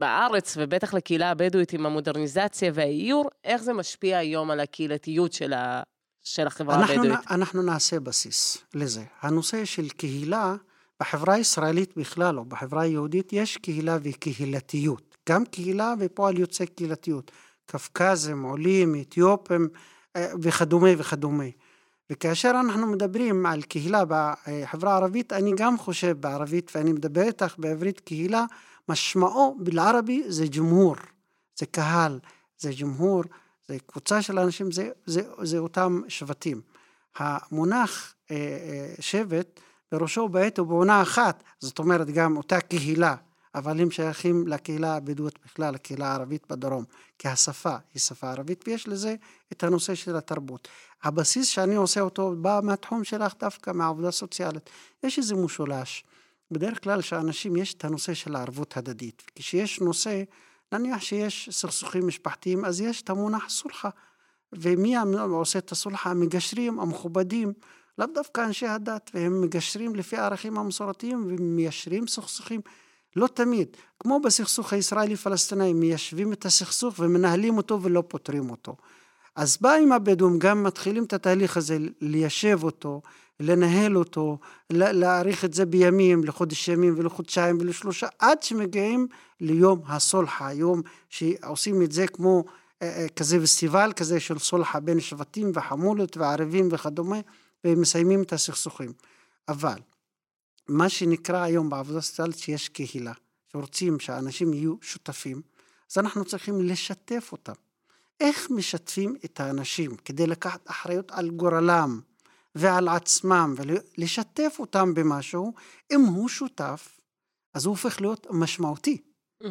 בארץ, 0.00 0.54
ובטח 0.56 0.94
לקהילה 0.94 1.30
הבדואית 1.30 1.72
עם 1.72 1.86
המודרניזציה 1.86 2.70
והאיור, 2.74 3.28
איך 3.44 3.62
זה 3.62 3.72
משפיע 3.72 4.18
היום 4.18 4.50
על 4.50 4.60
הקהילתיות 4.60 5.32
של, 5.32 5.52
ה, 5.52 5.82
של 6.22 6.46
החברה 6.46 6.74
אנחנו 6.74 6.94
הבדואית? 6.94 7.18
נ, 7.18 7.32
אנחנו 7.32 7.62
נעשה 7.62 8.00
בסיס 8.00 8.58
לזה. 8.74 9.02
הנושא 9.20 9.64
של 9.64 9.88
קהילה, 9.88 10.54
בחברה 11.00 11.34
הישראלית 11.34 11.96
בכלל, 11.96 12.38
או 12.38 12.44
בחברה 12.44 12.82
היהודית, 12.82 13.32
יש 13.32 13.56
קהילה 13.56 13.98
וקהילתיות. 14.02 15.16
גם 15.28 15.44
קהילה 15.44 15.94
ופועל 16.00 16.38
יוצא 16.38 16.64
קהילתיות. 16.64 17.30
קווקזים, 17.70 18.42
עולים, 18.42 19.00
אתיופים 19.00 19.68
אה, 20.16 20.26
וכדומה 20.42 20.88
וכדומה. 20.98 21.44
וכאשר 22.10 22.50
אנחנו 22.50 22.86
מדברים 22.86 23.46
על 23.46 23.62
קהילה 23.62 24.02
בחברה 24.04 24.92
הערבית, 24.92 25.32
אני 25.32 25.52
גם 25.56 25.78
חושב 25.78 26.16
בערבית, 26.20 26.72
ואני 26.74 26.92
מדבר 26.92 27.22
איתך 27.22 27.54
בעברית 27.58 28.00
קהילה, 28.00 28.44
משמעו 28.88 29.56
בלערבי 29.60 30.24
זה 30.28 30.46
ג'מהור, 30.46 30.96
זה 31.58 31.66
קהל, 31.66 32.18
זה 32.58 32.70
ג'מהור, 32.80 33.22
זה 33.68 33.76
קבוצה 33.86 34.22
של 34.22 34.38
אנשים, 34.38 34.72
זה, 34.72 34.90
זה, 35.06 35.22
זה 35.42 35.58
אותם 35.58 36.02
שבטים. 36.08 36.60
המונח 37.16 38.14
אה, 38.30 38.36
אה, 38.36 38.94
שבט, 39.00 39.60
בראשו 39.92 40.28
בעת 40.28 40.58
ובעונה 40.58 41.02
אחת, 41.02 41.42
זאת 41.60 41.78
אומרת 41.78 42.10
גם 42.10 42.36
אותה 42.36 42.60
קהילה, 42.60 43.14
אבל 43.54 43.80
הם 43.80 43.90
שייכים 43.90 44.48
לקהילה 44.48 44.96
הבדואית 44.96 45.38
בכלל, 45.44 45.74
לקהילה 45.74 46.06
הערבית 46.06 46.46
בדרום, 46.50 46.84
כי 47.18 47.28
השפה 47.28 47.76
היא 47.94 48.00
שפה 48.00 48.30
ערבית, 48.30 48.64
ויש 48.68 48.88
לזה 48.88 49.14
את 49.52 49.64
הנושא 49.64 49.94
של 49.94 50.16
התרבות. 50.16 50.68
הבסיס 51.02 51.48
שאני 51.48 51.74
עושה 51.74 52.00
אותו 52.00 52.34
בא 52.40 52.60
מהתחום 52.62 53.04
שלך 53.04 53.34
דווקא, 53.38 53.70
מהעבודה 53.70 54.08
הסוציאלית. 54.08 54.70
יש 55.02 55.18
איזה 55.18 55.34
משולש. 55.34 56.04
בדרך 56.50 56.82
כלל 56.82 57.00
שאנשים, 57.00 57.56
יש 57.56 57.74
את 57.74 57.84
הנושא 57.84 58.14
של 58.14 58.36
הערבות 58.36 58.76
הדדית. 58.76 59.22
כשיש 59.34 59.80
נושא, 59.80 60.22
נניח 60.72 61.00
שיש 61.00 61.48
סכסוכים 61.52 62.06
משפחתיים, 62.06 62.64
אז 62.64 62.80
יש 62.80 63.02
את 63.02 63.10
המונח 63.10 63.48
סולחה. 63.48 63.88
ומי 64.52 64.94
עושה 65.30 65.58
את 65.58 65.72
הסולחה? 65.72 66.10
המגשרים, 66.10 66.80
המכובדים, 66.80 67.52
לאו 67.98 68.06
דווקא 68.14 68.40
אנשי 68.40 68.66
הדת, 68.66 69.10
והם 69.14 69.40
מגשרים 69.40 69.94
לפי 69.94 70.16
הערכים 70.16 70.58
המסורתיים 70.58 71.26
ומיישרים 71.28 72.06
סכסוכים. 72.06 72.60
לא 73.16 73.26
תמיד, 73.26 73.68
כמו 73.98 74.20
בסכסוך 74.20 74.72
הישראלי-פלסטיני, 74.72 75.72
מיישבים 75.72 76.32
את 76.32 76.46
הסכסוך 76.46 76.94
ומנהלים 76.98 77.56
אותו 77.56 77.82
ולא 77.82 78.02
פותרים 78.08 78.50
אותו. 78.50 78.76
אז 79.36 79.58
באים 79.60 79.92
הבדואים, 79.92 80.38
גם 80.38 80.62
מתחילים 80.62 81.04
את 81.04 81.12
התהליך 81.12 81.56
הזה, 81.56 81.78
ליישב 82.00 82.58
אותו, 82.62 83.02
לנהל 83.40 83.96
אותו, 83.96 84.38
להאריך 84.70 85.44
את 85.44 85.54
זה 85.54 85.66
בימים, 85.66 86.24
לחודש 86.24 86.68
ימים 86.68 86.94
ולחודשיים 86.96 87.58
ולשלושה, 87.60 88.06
עד 88.18 88.42
שמגיעים 88.42 89.06
ליום 89.40 89.82
הסולחה, 89.86 90.52
יום 90.52 90.82
שעושים 91.08 91.82
את 91.82 91.92
זה 91.92 92.06
כמו 92.06 92.44
אה, 92.82 92.88
אה, 92.88 93.06
כזה 93.16 93.40
פסטיבל 93.42 93.92
כזה 93.96 94.20
של 94.20 94.38
סולחה 94.38 94.80
בין 94.80 95.00
שבטים 95.00 95.50
וחמולות 95.54 96.16
וערבים 96.16 96.68
וכדומה, 96.70 97.18
ומסיימים 97.64 98.22
את 98.22 98.32
הסכסוכים. 98.32 98.92
אבל 99.48 99.78
מה 100.68 100.88
שנקרא 100.88 101.42
היום 101.42 101.70
בעבודה 101.70 102.00
סוציאלית 102.00 102.38
שיש 102.38 102.68
קהילה, 102.68 103.12
שרוצים 103.52 104.00
שאנשים 104.00 104.54
יהיו 104.54 104.74
שותפים, 104.82 105.42
אז 105.92 105.98
אנחנו 105.98 106.24
צריכים 106.24 106.60
לשתף 106.60 107.28
אותם. 107.32 107.52
איך 108.20 108.50
משתפים 108.50 109.16
את 109.24 109.40
האנשים 109.40 109.96
כדי 109.96 110.26
לקחת 110.26 110.70
אחריות 110.70 111.10
על 111.10 111.30
גורלם 111.30 112.00
ועל 112.54 112.88
עצמם 112.88 113.54
ולשתף 113.56 114.56
אותם 114.58 114.94
במשהו, 114.94 115.52
אם 115.92 116.00
הוא 116.00 116.28
שותף, 116.28 117.00
אז 117.54 117.64
הוא 117.66 117.72
הופך 117.72 118.00
להיות 118.00 118.26
משמעותי. 118.30 118.98
Mm-hmm. 119.42 119.46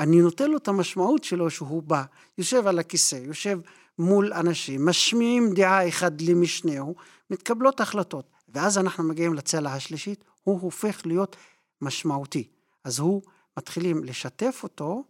אני 0.00 0.20
נותן 0.20 0.50
לו 0.50 0.56
את 0.56 0.68
המשמעות 0.68 1.24
שלו 1.24 1.50
שהוא 1.50 1.82
בא, 1.82 2.02
יושב 2.38 2.66
על 2.66 2.78
הכיסא, 2.78 3.16
יושב 3.16 3.58
מול 3.98 4.32
אנשים, 4.32 4.86
משמיעים 4.86 5.54
דעה 5.54 5.88
אחד 5.88 6.20
למשנהו, 6.20 6.94
מתקבלות 7.30 7.80
החלטות. 7.80 8.30
ואז 8.48 8.78
אנחנו 8.78 9.04
מגיעים 9.04 9.34
לצלע 9.34 9.72
השלישית, 9.72 10.24
הוא 10.44 10.60
הופך 10.60 11.06
להיות 11.06 11.36
משמעותי. 11.80 12.48
אז 12.84 12.98
הוא, 12.98 13.22
מתחילים 13.58 14.04
לשתף 14.04 14.60
אותו, 14.62 15.04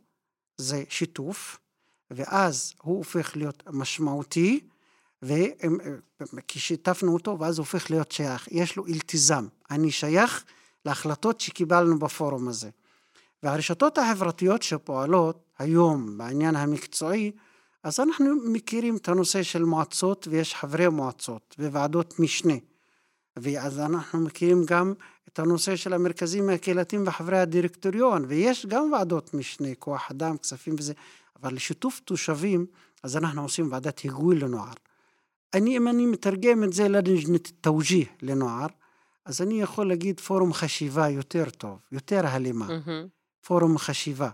זה 0.57 0.85
שיתוף, 0.89 1.59
ואז 2.11 2.75
הוא 2.83 2.97
הופך 2.99 3.37
להיות 3.37 3.62
משמעותי, 3.71 4.61
וכשיתפנו 6.33 7.15
אותו, 7.15 7.39
ואז 7.39 7.59
הוא 7.59 7.65
הופך 7.65 7.91
להיות 7.91 8.12
שייך. 8.12 8.49
יש 8.51 8.77
לו 8.77 8.87
אלתיזם. 8.87 9.47
אני 9.71 9.91
שייך 9.91 10.45
להחלטות 10.85 11.41
שקיבלנו 11.41 11.99
בפורום 11.99 12.49
הזה. 12.49 12.71
והרשתות 13.43 13.99
החברתיות 13.99 14.62
שפועלות 14.62 15.45
היום 15.59 16.19
בעניין 16.19 16.57
המקצועי, 16.57 17.33
אז 17.83 18.01
אנחנו 18.01 18.35
מכירים 18.53 18.97
את 18.97 19.09
הנושא 19.09 19.43
של 19.43 19.65
מועצות 19.65 20.29
ויש 20.31 20.55
חברי 20.55 20.89
מועצות 20.89 21.57
וועדות 21.59 22.19
משנה. 22.19 22.55
ואז 23.37 23.79
אנחנו 23.79 24.21
מכירים 24.21 24.65
גם 24.65 24.95
את 25.33 25.39
הנושא 25.39 25.77
של 25.77 25.93
המרכזים 25.93 26.49
הקהילתיים 26.49 27.05
וחברי 27.07 27.39
הדירקטוריון, 27.39 28.25
ויש 28.29 28.67
גם 28.67 28.93
ועדות 28.93 29.35
משנה, 29.35 29.69
כוח 29.79 30.11
אדם, 30.11 30.37
כספים 30.37 30.75
וזה, 30.79 30.93
אבל 31.43 31.55
לשיתוף 31.55 32.01
תושבים, 32.05 32.67
אז 33.03 33.17
אנחנו 33.17 33.43
עושים 33.43 33.73
ועדת 33.73 33.99
היגוי 33.99 34.39
לנוער. 34.39 34.73
אני, 35.55 35.77
אם 35.77 35.89
אני 35.89 36.07
מתרגם 36.07 36.65
את 36.65 36.73
זה 36.73 36.89
לנג'נת 36.89 37.53
תאוג'יה 37.61 38.07
לנוער, 38.23 38.67
אז 39.25 39.43
אני 39.43 39.62
יכול 39.62 39.89
להגיד 39.89 40.21
פורום 40.21 40.53
חשיבה 40.53 41.09
יותר 41.09 41.51
טוב, 41.51 41.79
יותר 41.93 42.27
הלימה. 42.27 42.67
Mm-hmm. 42.69 43.09
פורום 43.47 43.79
חשיבה. 43.79 44.31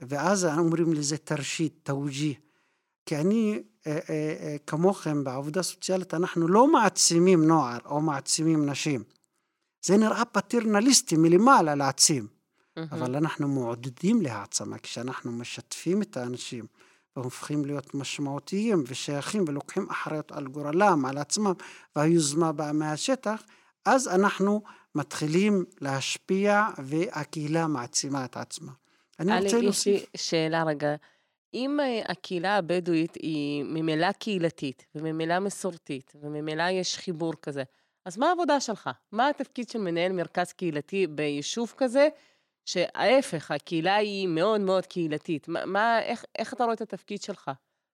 ואז 0.00 0.44
אומרים 0.44 0.92
לזה 0.92 1.16
תרשית, 1.16 1.74
תאוג'יה. 1.82 2.34
כי 3.06 3.16
אני, 3.16 3.62
אה, 3.86 3.92
אה, 3.92 3.98
אה, 4.40 4.56
כמוכם 4.66 5.24
בעבודה 5.24 5.62
סוציאלית, 5.62 6.14
אנחנו 6.14 6.48
לא 6.48 6.72
מעצימים 6.72 7.44
נוער 7.44 7.78
או 7.84 8.00
מעצימים 8.00 8.70
נשים. 8.70 9.04
זה 9.82 9.96
נראה 9.96 10.24
פטרנליסטי 10.24 11.16
מלמעלה 11.16 11.74
להעצים. 11.74 12.26
Mm-hmm. 12.26 12.82
אבל 12.92 13.16
אנחנו 13.16 13.48
מעודדים 13.48 14.22
להעצמה 14.22 14.78
כשאנחנו 14.78 15.32
משתפים 15.32 16.02
את 16.02 16.16
האנשים 16.16 16.66
והופכים 17.16 17.64
להיות 17.64 17.94
משמעותיים 17.94 18.84
ושייכים 18.86 19.44
ולוקחים 19.48 19.86
אחריות 19.90 20.32
על 20.32 20.46
גורלם, 20.46 21.04
על 21.04 21.18
עצמם, 21.18 21.52
והיוזמה 21.96 22.52
באה 22.52 22.72
מהשטח, 22.72 23.42
אז 23.84 24.08
אנחנו 24.08 24.62
מתחילים 24.94 25.64
להשפיע 25.80 26.68
והקהילה 26.78 27.66
מעצימה 27.66 28.24
את 28.24 28.36
עצמה. 28.36 28.72
אני 29.20 29.44
רוצה 29.44 29.60
להוסיף... 29.60 29.96
יש 29.96 30.02
לי 30.02 30.18
שאלה 30.18 30.64
רגע. 30.64 30.94
אם 31.54 31.80
אה, 31.80 32.02
הקהילה 32.08 32.56
הבדואית 32.56 33.14
היא 33.14 33.64
ממילא 33.64 34.12
קהילתית, 34.12 34.86
וממילא 34.94 35.38
מסורתית, 35.38 36.12
וממילא 36.20 36.62
יש 36.62 36.96
חיבור 36.96 37.32
כזה, 37.42 37.62
אז 38.04 38.18
מה 38.18 38.28
העבודה 38.28 38.60
שלך? 38.60 38.90
מה 39.12 39.28
התפקיד 39.28 39.68
של 39.68 39.78
מנהל 39.78 40.12
מרכז 40.12 40.52
קהילתי 40.52 41.06
ביישוב 41.06 41.74
כזה, 41.76 42.08
שההפך, 42.64 43.50
הקהילה 43.50 43.96
היא 43.96 44.28
מאוד 44.28 44.60
מאוד 44.60 44.86
קהילתית? 44.86 45.48
מה, 45.48 45.66
מה 45.66 46.02
איך, 46.02 46.24
איך 46.38 46.54
אתה 46.54 46.64
רואה 46.64 46.74
את 46.74 46.80
התפקיד 46.80 47.22
שלך? 47.22 47.50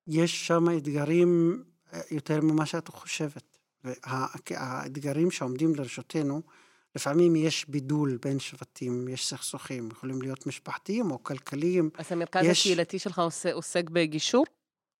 יש 0.06 0.46
שם 0.46 0.64
אתגרים 0.76 1.62
אה, 1.92 2.00
יותר 2.10 2.40
ממה 2.40 2.66
שאת 2.66 2.88
חושבת. 2.88 3.58
והאתגרים 3.84 5.30
שעומדים 5.30 5.74
לרשותנו, 5.74 6.42
לפעמים 6.96 7.36
יש 7.36 7.68
בידול 7.68 8.18
בין 8.22 8.38
שבטים, 8.38 9.08
יש 9.08 9.26
סכסוכים, 9.26 9.88
יכולים 9.90 10.22
להיות 10.22 10.46
משפחתיים 10.46 11.10
או 11.10 11.22
כלכליים. 11.24 11.90
אז 11.98 12.12
המרכז 12.12 12.44
יש... 12.44 12.60
הקהילתי 12.60 12.98
שלך 12.98 13.22
עוסק, 13.52 13.90
בגישור? 13.90 14.44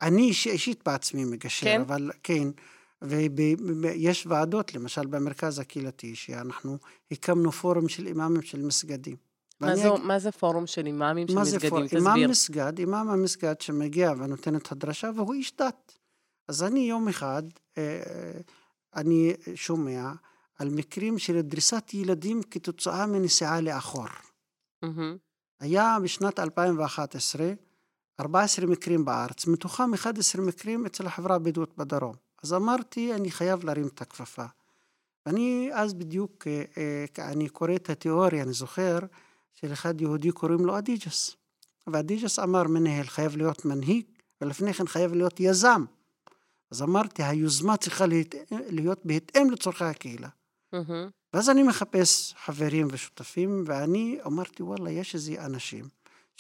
אני 0.03 0.23
איש, 0.23 0.47
אישית 0.47 0.83
בעצמי 0.87 1.25
מגשר, 1.25 1.67
כן? 1.67 1.81
אבל 1.81 2.11
כן, 2.23 2.49
ויש 3.03 4.27
ועדות, 4.27 4.75
למשל 4.75 5.07
במרכז 5.07 5.59
הקהילתי, 5.59 6.15
שאנחנו 6.15 6.79
הקמנו 7.11 7.53
פורום 7.53 7.89
של 7.89 8.07
אימאמים 8.07 8.43
של 8.43 8.63
מסגדים. 8.63 9.17
מה, 9.61 9.77
זו, 9.77 9.97
אג... 9.97 10.01
מה 10.03 10.19
זה 10.19 10.33
פורום 10.33 10.67
של 10.67 10.87
אימאמים 10.87 11.29
של 11.29 11.39
מסגדים? 11.39 11.61
זה 11.61 11.69
פורום? 11.71 11.87
אימאם 11.93 12.31
מסגד, 12.31 12.79
אימאם 12.79 13.09
המסגד 13.09 13.61
שמגיע 13.61 14.13
ונותן 14.19 14.57
את 14.57 14.73
הדרשה, 14.73 15.11
והוא 15.17 15.35
איש 15.35 15.57
דת. 15.57 15.99
אז 16.49 16.63
אני 16.63 16.81
יום 16.81 17.09
אחד, 17.09 17.43
אה, 17.79 18.03
אני 18.97 19.35
שומע 19.55 20.13
על 20.59 20.71
מקרים 20.71 21.19
של 21.19 21.41
דריסת 21.41 21.95
ילדים 21.95 22.43
כתוצאה 22.51 23.07
מנסיעה 23.07 23.61
לאחור. 23.61 24.07
Mm-hmm. 24.85 25.19
היה 25.61 25.97
בשנת 26.03 26.39
2011 26.39 27.53
14 28.21 28.67
מקרים 28.67 29.05
בארץ, 29.05 29.47
מתוכם 29.47 29.95
11 29.95 30.43
מקרים 30.43 30.87
אצל 30.87 31.07
החברה 31.07 31.37
הבדואית 31.37 31.77
בדרום. 31.77 32.15
אז 32.43 32.53
אמרתי, 32.53 33.15
אני 33.15 33.31
חייב 33.31 33.65
להרים 33.65 33.87
את 33.87 34.03
הכפפה. 34.03 34.45
ואני 35.27 35.71
אז 35.73 35.95
בדיוק, 35.95 36.47
אה, 36.47 36.65
אה, 36.79 37.31
אני 37.31 37.49
קורא 37.49 37.75
את 37.75 37.91
התיאוריה, 37.91 38.43
אני 38.43 38.53
זוכר, 38.53 38.99
של 39.55 39.73
אחד 39.73 40.01
יהודי 40.01 40.33
קוראים 40.33 40.67
לו 40.67 40.79
אדיג'ס. 40.79 41.37
ואדיג'ס 41.87 42.39
אמר, 42.39 42.63
מנהל 42.63 43.07
חייב 43.07 43.37
להיות 43.37 43.65
מנהיג, 43.65 44.05
ולפני 44.41 44.75
כן 44.75 44.87
חייב 44.87 45.13
להיות 45.13 45.41
יזם. 45.41 45.85
אז 46.71 46.83
אמרתי, 46.83 47.23
היוזמה 47.23 47.77
צריכה 47.77 48.05
להיות 48.51 49.01
בהתאם 49.05 49.51
לצורכי 49.51 49.85
הקהילה. 49.85 50.29
Mm-hmm. 50.75 51.11
ואז 51.33 51.51
אני 51.51 51.63
מחפש 51.63 52.35
חברים 52.45 52.89
ושותפים, 52.91 53.65
ואני 53.67 54.19
אמרתי, 54.27 54.63
וואלה, 54.63 54.91
יש 54.91 55.15
איזה 55.15 55.45
אנשים 55.45 55.89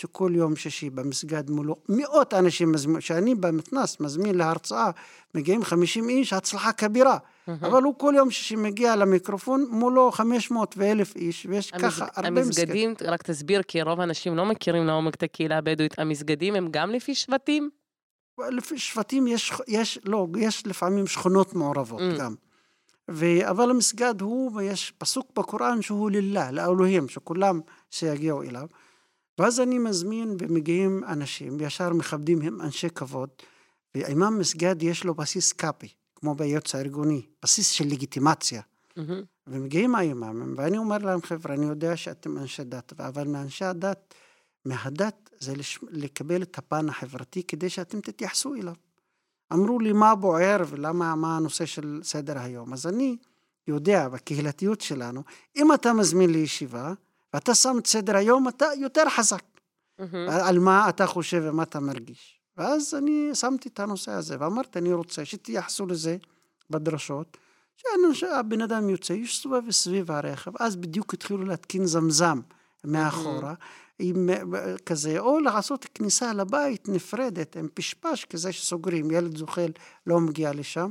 שכל 0.00 0.33
יום 0.35 0.57
שישי 0.57 0.90
במסגד 0.90 1.50
מולו 1.50 1.76
מאות 1.88 2.35
אנשים, 2.35 2.73
מזמין, 2.73 3.00
שאני 3.00 3.35
במתנ"ס 3.35 4.00
מזמין 4.00 4.35
להרצאה, 4.35 4.90
מגיעים 5.35 5.64
50 5.64 6.09
איש, 6.09 6.33
הצלחה 6.33 6.73
כבירה. 6.73 7.17
Mm-hmm. 7.17 7.52
אבל 7.67 7.83
הוא 7.83 7.95
כל 7.99 8.14
יום 8.17 8.31
שישי 8.31 8.57
מגיע 8.57 8.97
למיקרופון, 8.97 9.67
מולו 9.71 10.12
500 10.12 10.75
ו-1,000 10.78 11.17
איש, 11.17 11.47
ויש 11.50 11.73
המסג... 11.73 11.88
ככה 11.88 12.07
הרבה 12.17 12.31
מסגדים, 12.31 12.90
מסגדים, 12.90 13.12
רק 13.12 13.23
תסביר, 13.23 13.62
כי 13.62 13.83
רוב 13.83 14.00
האנשים 14.00 14.37
לא 14.37 14.47
מכירים 14.47 14.87
לעומק 14.87 15.14
את 15.14 15.23
הקהילה 15.23 15.59
הבדואית, 15.59 15.99
המסגדים 15.99 16.55
הם 16.55 16.69
גם 16.71 16.90
לפי 16.90 17.14
שבטים? 17.14 17.71
לפי 18.50 18.78
שבטים 18.78 19.26
יש, 19.26 19.52
יש, 19.69 19.99
לא, 20.05 20.26
יש 20.38 20.67
לפעמים 20.67 21.07
שכונות 21.07 21.55
מעורבות 21.55 22.00
mm. 22.00 22.19
גם. 22.21 22.35
ו... 23.11 23.26
אבל 23.50 23.71
המסגד 23.71 24.21
הוא, 24.21 24.52
ויש 24.55 24.93
פסוק 24.99 25.31
בקוראן 25.37 25.83
שהוא 25.83 26.11
ללה, 26.11 26.50
לאלוהים, 26.50 27.09
שכולם 27.09 27.61
שיגיעו 27.90 28.43
אליו. 28.43 28.67
ואז 29.38 29.61
אני 29.61 29.78
מזמין 29.78 30.37
ומגיעים 30.38 31.04
אנשים, 31.04 31.57
וישר 31.59 31.92
מכבדים 31.92 32.42
הם 32.42 32.61
אנשי 32.61 32.90
כבוד, 32.90 33.28
ואימאם 33.95 34.38
מסגד 34.38 34.83
יש 34.83 35.04
לו 35.04 35.14
בסיס 35.14 35.52
קאפי, 35.52 35.88
כמו 36.14 36.35
בייעוץ 36.35 36.75
הארגוני, 36.75 37.23
בסיס 37.42 37.71
של 37.71 37.85
לגיטימציה. 37.85 38.62
Mm-hmm. 38.99 39.02
ומגיעים 39.47 39.95
האימאמים, 39.95 40.54
ואני 40.57 40.78
אומר 40.78 40.99
להם, 40.99 41.23
חבר'ה, 41.23 41.54
אני 41.54 41.66
יודע 41.66 41.97
שאתם 41.97 42.38
אנשי 42.38 42.64
דת, 42.64 43.00
אבל 43.00 43.28
מאנשי 43.28 43.64
הדת, 43.64 44.14
מהדת 44.64 45.30
זה 45.40 45.57
לש... 45.57 45.78
לקבל 45.90 46.42
את 46.42 46.59
הפן 46.59 46.88
החברתי 46.88 47.42
כדי 47.42 47.71
שאתם 47.71 48.00
תתייחסו 48.00 48.54
אליו. 48.54 48.75
אמרו 49.52 49.80
לי 49.80 49.92
מה 49.92 50.14
בוער 50.14 50.61
ולמה, 50.68 51.14
מה 51.14 51.37
הנושא 51.37 51.66
של 51.66 52.00
סדר 52.02 52.38
היום. 52.38 52.73
אז 52.73 52.87
אני 52.87 53.16
יודע, 53.68 54.09
בקהילתיות 54.09 54.80
שלנו, 54.80 55.23
אם 55.57 55.75
אתה 55.75 55.92
מזמין 55.92 56.30
לישיבה, 56.30 56.92
ואתה 57.35 57.54
שם 57.54 57.76
את 57.78 57.87
סדר 57.87 58.16
היום, 58.16 58.49
אתה 58.49 58.66
יותר 58.78 59.08
חזק. 59.08 59.42
Mm-hmm. 60.00 60.30
על 60.30 60.58
מה 60.58 60.88
אתה 60.88 61.06
חושב 61.06 61.42
ומה 61.44 61.62
אתה 61.62 61.80
מרגיש. 61.80 62.40
ואז 62.56 62.94
אני 62.94 63.30
שמתי 63.35 63.68
את 63.68 63.80
הנושא 63.80 64.12
הזה, 64.12 64.37
ואמרתי, 64.40 64.78
אני 64.78 64.92
רוצה 64.92 65.25
שתייחסו 65.25 65.87
לזה 65.87 66.16
בדרשות, 66.70 67.37
שהבן 68.12 68.61
אדם 68.61 68.90
יוצא, 68.90 69.12
יסתובב 69.12 69.70
סביב 69.70 70.11
הרכב, 70.11 70.50
אז 70.61 70.76
בדיוק 70.76 71.14
התחילו 71.14 71.44
להתקין 71.44 71.87
זמזם 71.87 72.40
מאחורה, 72.84 73.52
mm-hmm. 73.52 73.95
עם 73.99 74.30
כזה, 74.86 75.19
או 75.19 75.41
לעשות 75.41 75.86
כניסה 75.95 76.32
לבית 76.32 76.88
נפרדת, 76.88 77.56
עם 77.56 77.69
פשפש 77.75 78.25
כזה 78.25 78.52
שסוגרים, 78.52 79.10
ילד 79.10 79.36
זוחל 79.36 79.71
לא 80.06 80.21
מגיע 80.21 80.52
לשם. 80.52 80.91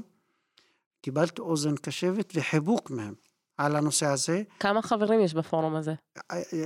קיבלתי 1.01 1.41
אוזן 1.41 1.75
קשבת 1.75 2.33
וחיבוק 2.35 2.91
מהם. 2.91 3.13
על 3.57 3.75
הנושא 3.75 4.05
הזה. 4.05 4.43
כמה 4.59 4.81
חברים 4.81 5.21
יש 5.21 5.33
בפורום 5.33 5.75
הזה? 5.75 5.93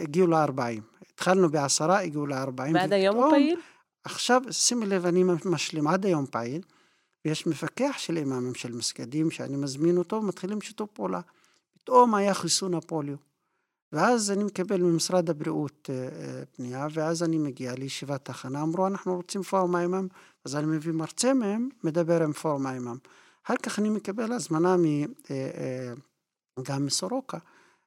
הגיעו 0.01 0.27
ל-40. 0.27 0.81
התחלנו 1.13 1.49
בעשרה, 1.49 2.01
הגיעו 2.01 2.25
ל-40. 2.25 2.73
ועד 2.73 2.93
היום 2.93 3.15
הוא 3.15 3.29
פעיל? 3.29 3.59
עכשיו, 4.03 4.41
שימי 4.51 4.85
לב, 4.85 5.05
אני 5.05 5.23
משלים, 5.45 5.87
עד 5.87 6.05
היום 6.05 6.25
פעיל, 6.25 6.61
ויש 7.25 7.47
מפקח 7.47 7.95
של 7.97 8.17
אימאמים 8.17 8.55
של 8.55 8.71
מסגדים, 8.71 9.31
שאני 9.31 9.57
מזמין 9.57 9.97
אותו, 9.97 10.15
ומתחילים 10.15 10.61
שיתוף 10.61 10.89
פעולה. 10.93 11.21
פתאום 11.73 12.15
היה 12.15 12.33
חיסון 12.33 12.73
הפוליו. 12.73 13.15
ואז 13.91 14.31
אני 14.31 14.43
מקבל 14.43 14.81
ממשרד 14.81 15.29
הבריאות 15.29 15.89
אה, 15.89 15.95
אה, 15.95 16.43
פנייה, 16.55 16.87
ואז 16.93 17.23
אני 17.23 17.37
מגיע 17.37 17.73
לישיבת 17.75 18.25
תחנה, 18.25 18.61
אמרו, 18.61 18.87
אנחנו 18.87 19.15
רוצים 19.15 19.43
פורום 19.43 19.75
האימאם, 19.75 20.07
אז 20.45 20.55
אני 20.55 20.65
מביא 20.65 20.93
מרצה 20.93 21.33
מהם, 21.33 21.69
מדבר 21.83 22.23
עם 22.23 22.33
פורום 22.33 22.67
האימאם. 22.67 22.97
אחר 23.45 23.55
כך 23.63 23.79
אני 23.79 23.89
מקבל 23.89 24.31
הזמנה 24.31 24.77
מ... 24.77 24.83
גם 26.63 26.85
מסורוקה. 26.85 27.37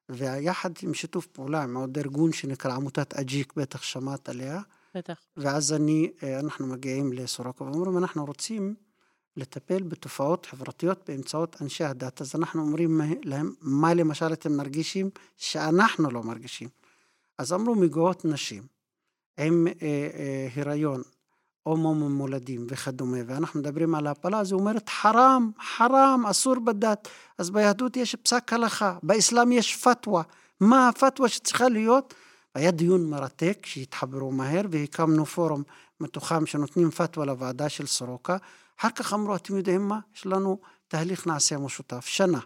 ויחד 0.09 0.70
עם 0.83 0.94
שיתוף 0.94 1.27
פעולה 1.27 1.62
עם 1.62 1.77
עוד 1.77 1.98
ארגון 1.98 2.33
שנקרא 2.33 2.74
עמותת 2.74 3.14
אג'יק, 3.14 3.53
בטח 3.57 3.83
שמעת 3.83 4.29
עליה. 4.29 4.61
בטח. 4.94 5.20
ואז 5.37 5.72
אני, 5.72 6.11
אה, 6.22 6.40
אנחנו 6.40 6.66
מגיעים 6.66 7.12
לסורוקה 7.12 7.64
ואומרים, 7.64 7.98
אנחנו 7.98 8.24
רוצים 8.24 8.74
לטפל 9.37 9.83
בתופעות 9.83 10.46
חברתיות 10.46 11.11
באמצעות 11.11 11.62
אנשי 11.62 11.85
הדת. 11.85 12.20
אז 12.20 12.35
אנחנו 12.35 12.62
אומרים 12.62 13.00
להם, 13.24 13.55
מה 13.61 13.94
למשל 13.94 14.33
אתם 14.33 14.53
מרגישים 14.53 15.11
שאנחנו 15.37 16.11
לא 16.11 16.22
מרגישים? 16.22 16.68
אז 17.38 17.53
אמרו, 17.53 17.74
מגיעות 17.74 18.24
נשים 18.24 18.66
עם 19.38 19.66
אה, 19.66 20.09
אה, 20.14 20.48
הריון 20.57 21.03
הומו 21.64 21.94
ממולדים 21.94 22.66
וכדומה, 22.68 23.18
ואנחנו 23.27 23.61
מדברים 23.61 23.94
על 23.94 24.07
ההפלה, 24.07 24.40
אז 24.40 24.53
היא 24.53 24.59
אומרת 24.59 24.88
חרם, 24.88 25.50
חרם, 25.77 26.24
אסור 26.31 26.55
בדת. 26.59 27.09
אז 27.38 27.50
ביהדות 27.50 27.96
יש 27.96 28.14
פסק 28.14 28.53
הלכה, 28.53 28.98
באסלאם 29.03 29.53
יש 29.53 29.77
פתווה. 29.77 30.22
מה 30.61 30.88
הפתווה 30.88 31.29
שצריכה 31.29 31.68
להיות? 31.68 32.14
היה 32.55 32.70
דיון 32.70 33.11
מרתק 33.11 33.66
שהתחברו 33.66 34.33
מהר 34.33 34.62
והקמנו 34.70 35.27
פורום 35.27 35.62
מתוכם 36.00 36.46
שנותנים 36.46 36.90
פתווה 36.90 37.27
לוועדה 37.27 37.68
של 37.68 37.87
סורוקה. 37.87 38.37
אחר 38.81 38.90
כך 38.90 39.12
אמרו, 39.12 39.37
אתם 39.37 39.57
יודעים 39.57 39.88
מה? 39.88 39.98
יש 40.16 40.27
לנו 40.27 40.59
תהליך 40.88 41.27
נעשה 41.27 41.59
משותף, 41.59 42.07
שנה. 42.07 42.40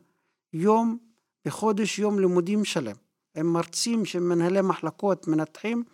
יום 0.52 0.98
בחודש, 1.44 1.98
יום 1.98 2.18
לימודים 2.18 2.64
שלם. 2.64 2.96
הם 3.34 3.46
מרצים 3.52 4.04
שמנהלי 4.04 4.60
מחלקות 4.60 5.28
מנתחים 5.28 5.84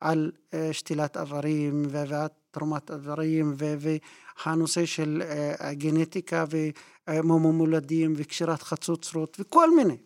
על 0.00 0.32
אה, 0.54 0.68
שתילת 0.72 1.16
איברים 1.16 1.86
ותרומת 2.52 2.90
איברים 2.90 3.54
והנושא 3.56 4.86
של 4.86 5.22
אה, 5.24 5.54
הגנטיקה 5.58 6.44
ומומולדים 7.10 8.12
וקשירת 8.16 8.62
חצוצרות 8.62 9.36
וכל 9.40 9.76
מיני. 9.76 9.96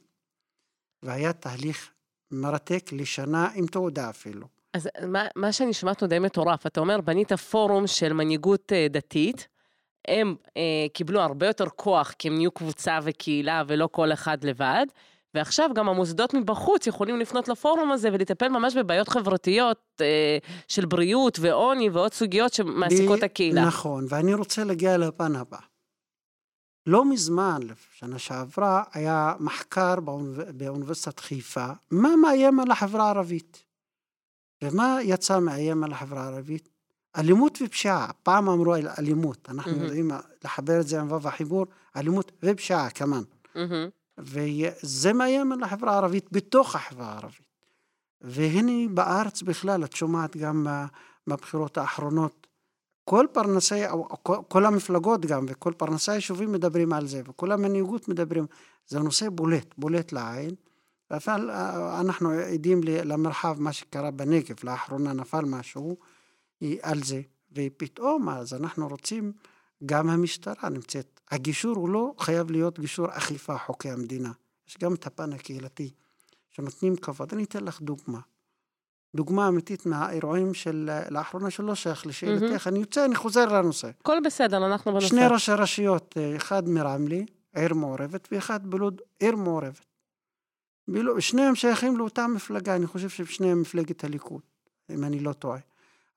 והיה 1.03 1.33
תהליך 1.33 1.91
מרתק 2.31 2.91
לשנה 2.93 3.49
עם 3.55 3.67
תעודה 3.67 4.11
אפילו. 4.11 4.47
אז 4.75 4.89
מה, 5.09 5.27
מה 5.37 5.53
שאני 5.53 5.73
שומעת 5.73 6.01
הוא 6.01 6.09
די 6.09 6.19
מטורף. 6.19 6.67
אתה 6.67 6.81
אומר, 6.81 7.01
בנית 7.01 7.33
פורום 7.33 7.87
של 7.87 8.13
מנהיגות 8.13 8.73
אה, 8.73 8.87
דתית, 8.91 9.49
הם 10.09 10.37
אה, 10.57 10.87
קיבלו 10.93 11.21
הרבה 11.21 11.47
יותר 11.47 11.69
כוח 11.69 12.15
כי 12.19 12.29
הם 12.29 12.35
נהיו 12.37 12.51
קבוצה 12.51 12.99
וקהילה 13.03 13.63
ולא 13.67 13.89
כל 13.93 14.13
אחד 14.13 14.45
לבד, 14.45 14.87
ועכשיו 15.37 15.71
גם 15.75 15.89
המוסדות 15.89 16.35
מבחוץ 16.35 16.87
יכולים 16.87 17.17
לפנות 17.17 17.49
לפורום 17.49 17.93
הזה 17.93 18.09
ולטפל 18.13 18.49
ממש 18.49 18.77
בבעיות 18.77 19.09
חברתיות 19.09 19.79
אה, 20.01 20.39
של 20.69 20.87
בריאות 20.87 21.39
ועוני 21.41 21.91
ועוד 21.91 22.13
סוגיות 22.13 22.53
שמעסיקות 22.53 23.23
הקהילה. 23.23 23.65
נכון, 23.65 24.07
ואני 24.09 24.35
רוצה 24.35 24.65
להגיע 24.65 24.97
לפן 24.97 25.37
הבא. 25.37 25.59
לא 26.87 27.05
מזמן, 27.05 27.61
שנה 27.99 28.19
שעברה, 28.19 28.83
היה 28.93 29.35
מחקר 29.41 29.95
באוניברסיטת 30.55 31.21
חיפה, 31.21 31.67
מה 31.91 32.17
מאיים 32.17 32.61
על 32.61 32.71
החברה 32.71 33.05
הערבית. 33.05 33.63
ומה 34.63 34.99
יצא 35.03 35.41
מאיים 35.41 35.85
על 35.85 35.93
החברה 35.93 36.23
הערבית? 36.23 36.69
אלימות 37.17 37.59
ופשיעה. 37.63 38.11
פעם 38.23 38.49
אמרו 38.49 38.75
על 38.75 38.89
אלימות, 38.99 39.49
אנחנו 39.49 39.73
mm-hmm. 39.73 39.85
יודעים 39.85 40.11
לחבר 40.45 40.81
את 40.81 40.89
זה 40.89 41.01
עם 41.01 41.13
ו"ו 41.13 41.29
החיבור, 41.29 41.67
אלימות 41.97 42.33
ופשיעה 42.43 42.91
כמובן. 42.91 43.23
Mm-hmm. 43.55 44.06
וזה 44.19 45.13
מאיים 45.13 45.53
על 45.53 45.63
החברה 45.63 45.93
הערבית 45.93 46.29
בתוך 46.33 46.75
החברה 46.75 47.07
הערבית. 47.07 47.47
והנה 48.21 48.89
בארץ 48.95 49.43
בכלל, 49.43 49.85
את 49.85 49.97
שומעת 49.97 50.37
גם 50.37 50.67
בבחירות 51.27 51.79
האחרונות, 51.79 52.47
כל 53.05 53.27
פרנסי, 53.33 53.81
כל, 54.49 54.67
המפלגות 54.67 55.27
גם, 55.27 55.47
וכל 55.49 55.73
פרנסי 55.73 56.13
היישובים 56.13 56.53
מדברים 56.53 56.93
על 56.93 57.07
זה, 57.07 57.23
וכל 57.29 57.53
המנהיגות 57.53 58.09
מדברים, 58.09 58.47
זה 58.87 58.99
נושא 58.99 59.29
בולט, 59.29 59.75
בולט 59.79 60.13
לעין. 60.13 60.55
אבל 61.11 61.51
אנחנו 62.01 62.31
עדים 62.31 62.81
למרחב, 62.85 63.57
מה 63.61 63.73
שקרה 63.73 64.11
בנגב, 64.11 64.57
לאחרונה 64.65 65.13
נפל 65.13 65.45
משהו 65.45 65.97
על 66.83 67.03
זה, 67.03 67.21
ופתאום 67.53 68.29
אז 68.29 68.55
אנחנו 68.55 68.89
רוצים, 68.89 69.33
גם 69.87 70.11
המשטרה 70.11 70.69
נמצאת 70.69 71.16
הגישור 71.31 71.77
הוא 71.77 71.89
לא 71.89 72.15
חייב 72.19 72.51
להיות 72.51 72.79
גישור 72.79 73.07
אכיפה, 73.11 73.59
חוקי 73.59 73.91
המדינה. 73.91 74.33
יש 74.69 74.79
גם 74.79 74.95
את 74.95 75.07
הפן 75.07 75.33
הקהילתי, 75.33 75.91
שנותנים 76.51 76.97
כבוד. 76.97 77.33
אני 77.33 77.45
אתן 77.45 77.65
לך 77.65 77.81
דוגמה. 77.81 78.21
דוגמה 79.17 79.49
אמיתית 79.49 79.87
מהאירועים 79.87 80.55
של 80.55 80.91
לאחרונה 81.11 81.51
שלא 81.51 81.75
שייך 81.75 82.07
לשאלתך, 82.07 82.67
אני 82.67 82.79
יוצא, 82.79 83.05
אני 83.05 83.15
חוזר 83.15 83.47
לנושא. 83.47 83.91
הכל 84.01 84.19
בסדר, 84.25 84.67
אנחנו 84.67 84.93
בנושא. 84.93 85.09
שני 85.09 85.27
ראשי 85.27 85.53
רשויות, 85.53 86.15
אה, 86.17 86.37
אחד 86.37 86.69
מרמלי, 86.69 87.27
עיר 87.55 87.75
מעורבת, 87.75 88.29
ואחד 88.33 88.67
בלוד, 88.67 89.01
עיר 89.19 89.37
מעורבת. 89.37 89.87
בלוד, 90.89 91.21
שניהם 91.21 91.55
שייכים 91.55 91.97
לאותה 91.97 92.27
מפלגה, 92.27 92.77
אני 92.77 92.87
חושב 92.87 93.09
ששניהם 93.09 93.61
מפלגת 93.61 94.05
הליכוד, 94.05 94.43
אם 94.91 95.05
אני 95.05 95.21
לא 95.21 95.33
טועה. 95.33 95.59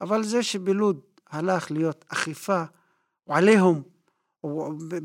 אבל 0.01 0.23
זה 0.23 0.43
שבלוד 0.43 1.01
הלך 1.29 1.71
להיות 1.71 2.05
אכיפה, 2.07 2.63
או 3.27 3.35
עליהום, 3.35 3.81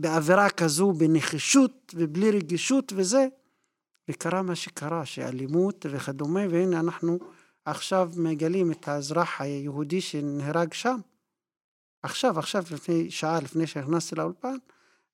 באווירה 0.01 0.51
כזו, 0.51 0.93
בנחישות 0.93 1.95
ובלי 1.97 2.31
רגישות 2.31 2.93
וזה, 2.97 3.27
וקרה 4.11 4.43
מה 4.43 4.55
שקרה, 4.55 5.07
שאלימות 5.07 5.87
וכדומה, 5.91 6.41
והנה 6.51 6.81
אנחנו 6.81 7.19
עכשיו 7.65 8.11
מגלים 8.17 8.73
את 8.73 8.89
האזרח 8.89 9.41
היהודי 9.41 10.01
שנהרג 10.01 10.73
שם. 10.73 10.97
עכשיו, 12.03 12.39
עכשיו, 12.39 12.63
לפני 12.71 13.11
שעה, 13.11 13.41
לפני 13.41 13.67
שנכנסתי 13.67 14.15
לאולפן, 14.15 14.57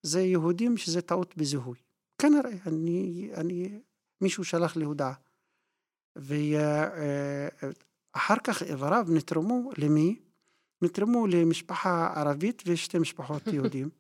זה 0.02 0.20
יהודים 0.20 0.76
שזה 0.76 1.02
טעות 1.02 1.36
בזיהוי. 1.36 1.78
כנראה, 2.18 2.50
אני, 2.66 3.30
אני, 3.34 3.80
מישהו 4.20 4.44
שלח 4.44 4.76
לי 4.76 4.84
הודעה. 4.84 5.12
ואחר 6.16 7.48
כך 8.44 8.62
איבריו 8.62 9.06
נתרמו 9.08 9.70
למי? 9.78 10.18
נתרמו 10.82 11.26
למשפחה 11.26 12.12
ערבית 12.16 12.62
ושתי 12.66 12.98
משפחות 12.98 13.46
יהודים. 13.46 13.90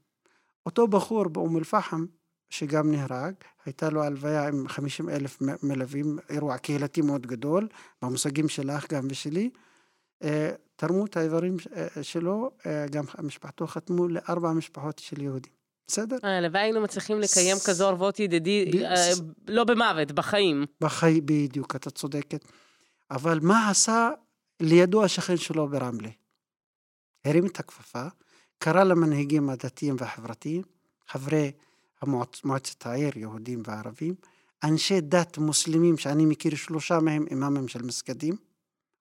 אותו 0.66 0.88
בחור 0.88 1.28
באום 1.28 1.56
אל-פחם, 1.56 2.04
שגם 2.50 2.90
נהרג, 2.90 3.34
הייתה 3.64 3.90
לו 3.90 4.02
הלוויה 4.02 4.48
עם 4.48 4.68
50 4.68 5.08
אלף 5.08 5.38
מלווים, 5.62 6.18
אירוע 6.28 6.58
קהילתי 6.58 7.02
מאוד 7.02 7.26
גדול, 7.26 7.68
במושגים 8.02 8.48
שלך 8.48 8.92
גם 8.92 9.06
ושלי. 9.10 9.50
אה, 10.22 10.50
תרמו 10.76 11.06
את 11.06 11.16
האיברים 11.16 11.56
אה, 11.76 12.02
שלו, 12.02 12.50
אה, 12.66 12.86
גם 12.90 13.04
משפחתו 13.22 13.66
חתמו 13.66 14.08
לארבע 14.08 14.52
משפחות 14.52 14.98
של 14.98 15.22
יהודים. 15.22 15.52
בסדר? 15.86 16.16
הלוואי 16.22 16.62
היינו 16.62 16.80
מצליחים 16.80 17.20
לקיים 17.20 17.56
כזו 17.66 17.88
ערבות 17.88 18.20
ידידי, 18.20 18.70
לא 19.48 19.64
במוות, 19.64 20.12
בחיים. 20.12 20.64
בחיים, 20.80 21.26
בדיוק, 21.26 21.76
אתה 21.76 21.90
צודקת. 21.90 22.44
אבל 23.10 23.38
מה 23.42 23.70
עשה 23.70 24.10
לידו 24.60 25.04
השכן 25.04 25.36
שלו 25.36 25.68
ברמלה? 25.68 26.08
הרים 27.24 27.46
את 27.46 27.60
הכפפה, 27.60 28.06
קרא 28.62 28.84
למנהיגים 28.84 29.50
הדתיים 29.50 29.96
והחברתיים, 29.98 30.62
חברי 31.08 31.52
המועצ... 32.02 32.44
מועצת 32.44 32.86
העיר, 32.86 33.18
יהודים 33.18 33.62
וערבים, 33.66 34.14
אנשי 34.64 35.00
דת 35.00 35.38
מוסלמים 35.38 35.98
שאני 35.98 36.26
מכיר 36.26 36.54
שלושה 36.54 37.00
מהם 37.00 37.24
אימאמים 37.30 37.68
של 37.68 37.82
מסגדים, 37.82 38.34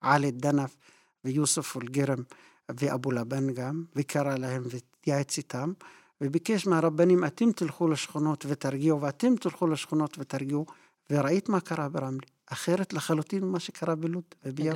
עלי 0.00 0.30
דנף 0.30 0.76
ויוסף 1.24 1.76
אולגרם 1.76 2.22
ואבו 2.70 3.10
לבן 3.12 3.52
גם, 3.52 3.84
וקרא 3.96 4.34
להם 4.34 4.62
והתייעץ 4.70 5.38
איתם, 5.38 5.72
וביקש 6.20 6.66
מהרבנים, 6.66 7.24
אתם 7.24 7.52
תלכו 7.52 7.88
לשכונות 7.88 8.46
ותרגיעו, 8.48 9.00
ואתם 9.00 9.36
תלכו 9.36 9.66
לשכונות 9.66 10.18
ותרגיעו, 10.18 10.66
וראית 11.10 11.48
מה 11.48 11.60
קרה 11.60 11.88
ברמלה. 11.88 12.26
אחרת 12.46 12.92
לחלוטין 12.92 13.44
ממה 13.44 13.60
שקרה 13.60 13.94
בלוד 13.94 14.24
וביפו. 14.44 14.70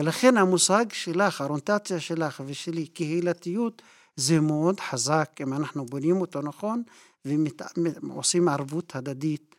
ולכן 0.00 0.36
המושג 0.36 0.84
שלך, 0.92 1.40
האוריינטציה 1.40 2.00
שלך 2.00 2.42
ושלי, 2.46 2.86
קהילתיות, 2.86 3.82
זה 4.16 4.40
מאוד 4.40 4.80
חזק 4.80 5.30
אם 5.40 5.52
אנחנו 5.52 5.86
בונים 5.86 6.20
אותו 6.20 6.42
נכון 6.42 6.82
ועושים 7.24 8.48
ערבות 8.48 8.96
הדדית 8.96 9.54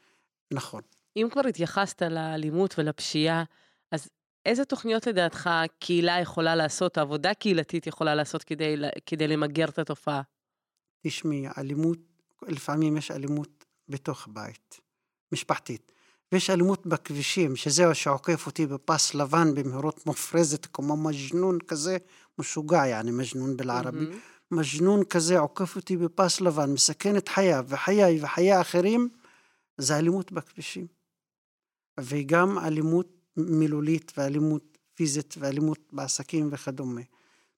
נכון. 0.53 0.81
אם 1.17 1.27
כבר 1.31 1.47
התייחסת 1.47 2.01
לאלימות 2.01 2.75
ולפשיעה, 2.79 3.43
אז 3.91 4.09
איזה 4.45 4.65
תוכניות 4.65 5.07
לדעתך 5.07 5.49
קהילה 5.79 6.19
יכולה 6.19 6.55
לעשות, 6.55 6.97
עבודה 6.97 7.33
קהילתית 7.33 7.87
יכולה 7.87 8.15
לעשות 8.15 8.43
כדי, 8.43 8.75
כדי 9.05 9.27
למגר 9.27 9.69
את 9.69 9.79
התופעה? 9.79 10.21
תשמעי, 11.07 11.47
אלימות, 11.57 11.97
לפעמים 12.47 12.97
יש 12.97 13.11
אלימות 13.11 13.65
בתוך 13.89 14.27
הבית, 14.27 14.79
משפחתית. 15.31 15.91
ויש 16.31 16.49
אלימות 16.49 16.85
בכבישים, 16.85 17.55
שזהו 17.55 17.95
שעוקף 17.95 18.45
אותי 18.45 18.65
בפס 18.65 19.13
לבן 19.13 19.55
במהירות 19.55 20.05
מופרזת, 20.05 20.67
כמו 20.73 20.97
מג'נון 20.97 21.59
כזה, 21.67 21.97
משוגע, 22.39 22.87
יעני 22.87 23.11
מג'נון 23.11 23.57
בלערבי. 23.57 24.05
Mm-hmm. 24.05 24.35
מג'נון 24.51 25.03
כזה 25.03 25.39
עוקף 25.39 25.75
אותי 25.75 25.97
בפס 25.97 26.41
לבן, 26.41 26.73
מסכן 26.73 27.17
את 27.17 27.29
חייו 27.29 27.65
וחיי 27.67 28.23
וחיי 28.23 28.61
אחרים, 28.61 29.09
זה 29.77 29.97
אלימות 29.97 30.31
בכבישים. 30.31 30.87
וגם 31.99 32.59
אלימות 32.59 33.07
מילולית 33.37 34.11
ואלימות 34.17 34.77
פיזית 34.93 35.35
ואלימות 35.39 35.79
בעסקים 35.91 36.49
וכדומה. 36.51 37.01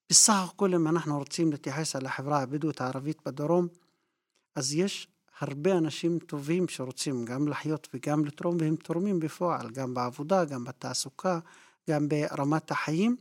בסך 0.10 0.50
הכל 0.54 0.76
אם 0.76 0.88
אנחנו 0.88 1.18
רוצים 1.18 1.52
להתייחס 1.52 1.96
על 1.96 2.06
החברה 2.06 2.42
הבדואית 2.42 2.82
הערבית 2.82 3.22
בדרום, 3.26 3.68
אז 4.56 4.74
יש 4.74 5.08
הרבה 5.40 5.78
אנשים 5.78 6.20
טובים 6.20 6.68
שרוצים 6.68 7.26
גם 7.26 7.48
לחיות 7.48 7.88
וגם 7.94 8.26
לתרום, 8.26 8.58
והם 8.60 8.76
תורמים 8.76 9.20
בפועל, 9.20 9.70
גם 9.70 9.94
בעבודה, 9.94 10.46
גם 10.46 10.64
בתעסוקה, 10.64 11.40
גם 11.90 12.08
ברמת 12.10 12.72
החיים, 12.72 13.18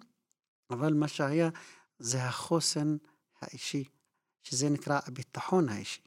אבל 0.71 0.95
מה 0.95 1.09
שהיה 1.09 1.49
זה 1.99 2.25
החוסן 2.25 2.97
האישי, 3.41 3.85
שזה 4.43 4.71
נקרא 4.71 5.01
הביטחון 5.07 5.69
האישי. 5.69 6.01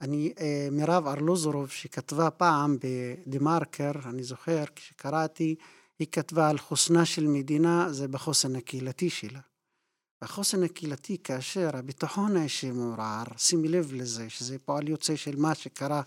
אני, 0.00 0.32
אה, 0.40 0.68
מירב 0.72 1.06
ארלוזורוב, 1.06 1.68
שכתבה 1.68 2.30
פעם 2.30 2.76
בדה-מרקר, 2.80 3.92
אני 4.04 4.22
זוכר, 4.22 4.64
כשקראתי, 4.76 5.54
היא 5.98 6.08
כתבה 6.12 6.50
על 6.50 6.58
חוסנה 6.58 7.04
של 7.04 7.26
מדינה, 7.26 7.92
זה 7.92 8.08
בחוסן 8.08 8.56
הקהילתי 8.56 9.10
שלה. 9.10 9.40
החוסן 10.22 10.62
הקהילתי, 10.62 11.18
כאשר 11.24 11.76
הביטחון 11.76 12.36
האישי 12.36 12.70
מעורער, 12.70 13.24
שימי 13.36 13.68
לב 13.68 13.92
לזה, 13.92 14.30
שזה 14.30 14.58
פועל 14.58 14.88
יוצא 14.88 15.16
של 15.16 15.36
מה 15.36 15.54
שקרה 15.54 16.02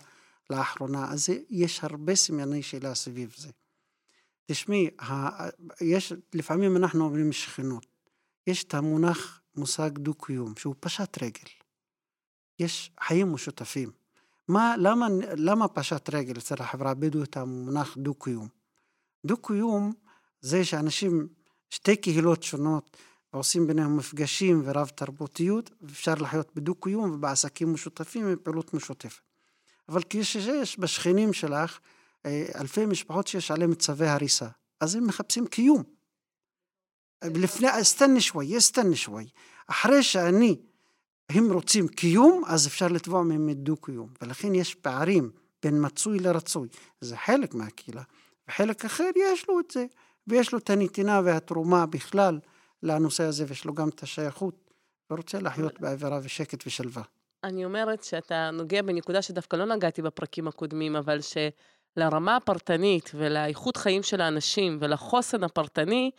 לאחרונה, 0.50 1.12
אז 1.12 1.28
יש 1.50 1.84
הרבה 1.84 2.14
סימני 2.14 2.62
שאלה 2.62 2.94
סביב 2.94 3.34
זה. 3.36 3.48
תשמעי, 4.46 4.90
יש, 5.80 6.12
לפעמים 6.34 6.76
אנחנו 6.76 7.04
אומרים 7.04 7.32
שכנות. 7.32 7.86
יש 8.46 8.64
את 8.64 8.74
המונח, 8.74 9.40
מושג 9.56 9.90
דו-קיום, 9.98 10.54
שהוא 10.56 10.74
פשט 10.80 11.22
רגל. 11.22 11.48
יש 12.58 12.90
חיים 13.00 13.32
משותפים. 13.32 13.90
מה, 14.48 14.74
למה, 14.78 15.06
למה 15.36 15.68
פשט 15.68 16.10
רגל 16.14 16.38
אצל 16.38 16.54
החברה 16.58 16.90
הבדואית 16.90 17.36
המונח 17.36 17.96
דו-קיום? 17.96 18.48
דו-קיום 19.26 19.92
זה 20.40 20.64
שאנשים, 20.64 21.28
שתי 21.70 21.96
קהילות 21.96 22.42
שונות, 22.42 22.96
ועושים 23.36 23.66
ביניהם 23.66 23.96
מפגשים 23.96 24.62
ורב 24.64 24.88
תרבותיות, 24.88 25.70
ואפשר 25.80 26.14
לחיות 26.14 26.50
בדו-קיום 26.54 27.10
ובעסקים 27.10 27.72
משותפים 27.72 28.24
ובפעילות 28.26 28.74
משותפת. 28.74 29.20
אבל 29.88 30.02
כשיש 30.10 30.78
בשכנים 30.78 31.32
שלך 31.32 31.78
אה, 32.26 32.46
אלפי 32.60 32.86
משפחות 32.86 33.26
שיש 33.26 33.50
עליהם 33.50 33.74
צווי 33.74 34.08
הריסה, 34.08 34.46
אז 34.80 34.94
הם 34.94 35.06
מחפשים 35.06 35.46
קיום. 35.46 35.82
לפני, 37.24 37.80
אסתנה 37.80 38.20
שווי, 38.20 38.58
אסתנה 38.58 38.96
שווי. 38.96 39.26
אחרי 39.66 40.02
שאני, 40.02 40.56
הם 41.28 41.52
רוצים 41.52 41.88
קיום, 41.88 42.42
אז 42.46 42.66
אפשר 42.66 42.88
לתבוע 42.88 43.22
מהם 43.22 43.52
דו-קיום. 43.52 44.08
ולכן 44.22 44.54
יש 44.54 44.74
פערים 44.74 45.30
בין 45.62 45.86
מצוי 45.86 46.18
לרצוי. 46.18 46.68
זה 47.00 47.16
חלק 47.16 47.54
מהקהילה. 47.54 48.02
וחלק 48.48 48.84
אחר 48.84 49.10
יש 49.16 49.48
לו 49.48 49.60
את 49.60 49.70
זה, 49.70 49.86
ויש 50.26 50.52
לו 50.52 50.58
את 50.58 50.70
הנתינה 50.70 51.20
והתרומה 51.24 51.86
בכלל. 51.86 52.38
לנושא 52.82 53.24
הזה 53.24 53.44
ויש 53.48 53.64
לו 53.64 53.74
גם 53.74 53.88
את 53.88 54.02
השייכות, 54.02 54.70
ורוצה 55.10 55.40
לחיות 55.40 55.80
באווירה 55.80 56.18
ושקט 56.22 56.66
ושלווה. 56.66 57.02
אני 57.44 57.64
אומרת 57.64 58.04
שאתה 58.04 58.50
נוגע 58.52 58.82
בנקודה 58.82 59.22
שדווקא 59.22 59.56
לא 59.56 59.64
נגעתי 59.64 60.02
בפרקים 60.02 60.48
הקודמים, 60.48 60.96
אבל 60.96 61.18
שלרמה 61.20 62.36
הפרטנית 62.36 63.10
ולאיכות 63.14 63.76
חיים 63.76 64.02
של 64.02 64.20
האנשים 64.20 64.78
ולחוסן 64.80 65.44
הפרטני, 65.44 66.10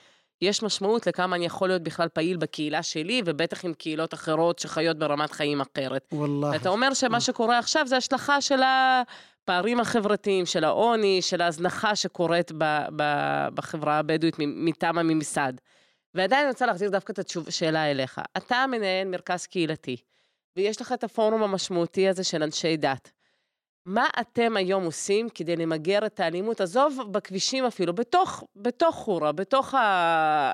יש 0.42 0.64
משמעות 0.64 1.08
לכמה 1.08 1.36
אני 1.36 1.46
יכול 1.46 1.68
להיות 1.68 1.84
בכלל 1.84 2.08
פעיל 2.08 2.38
בקהילה 2.38 2.84
שלי, 2.84 3.22
ובטח 3.26 3.66
עם 3.66 3.74
קהילות 3.74 4.14
אחרות 4.14 4.60
שחיות 4.60 4.98
ברמת 4.98 5.32
חיים 5.32 5.62
אחרת. 5.62 6.08
וואלה. 6.12 6.56
אתה 6.56 6.70
אומר 6.70 6.94
שמה 6.94 7.22
שקורה 7.22 7.60
עכשיו 7.60 7.88
זה 7.88 7.98
השלכה 7.98 8.42
של 8.42 8.60
הפערים 8.64 9.80
החברתיים, 9.80 10.46
של 10.46 10.64
העוני, 10.64 11.22
של 11.22 11.42
ההזנחה 11.42 11.96
שקורית 11.96 12.52
בחברה 13.54 14.00
הבדואית 14.00 14.36
מטעם 14.40 14.98
הממסד. 14.98 15.54
ועדיין 16.16 16.42
אני 16.42 16.50
רוצה 16.50 16.66
להחזיר 16.66 16.90
דווקא 16.90 17.12
את 17.12 17.20
השאלה 17.48 17.92
אליך. 17.92 18.22
אתה 18.38 18.66
מנהל 18.72 19.08
מרכז 19.08 19.46
קהילתי, 19.46 19.98
ויש 20.56 20.82
לך 20.82 20.92
את 20.92 21.04
הפורום 21.04 21.44
המשמעותי 21.44 22.08
הזה 22.08 22.24
של 22.24 22.44
אנשי 22.44 22.78
דת. 22.78 23.12
מה 23.86 24.08
אתם 24.22 24.58
היום 24.58 24.84
עושים 24.84 25.30
כדי 25.30 25.56
למגר 25.56 26.06
את 26.06 26.20
האלימות? 26.20 26.62
עזוב 26.62 27.00
בכבישים 27.12 27.66
אפילו, 27.66 27.94
בתוך, 27.94 28.44
בתוך 28.56 28.96
חורה, 28.96 29.32
בתוך 29.32 29.74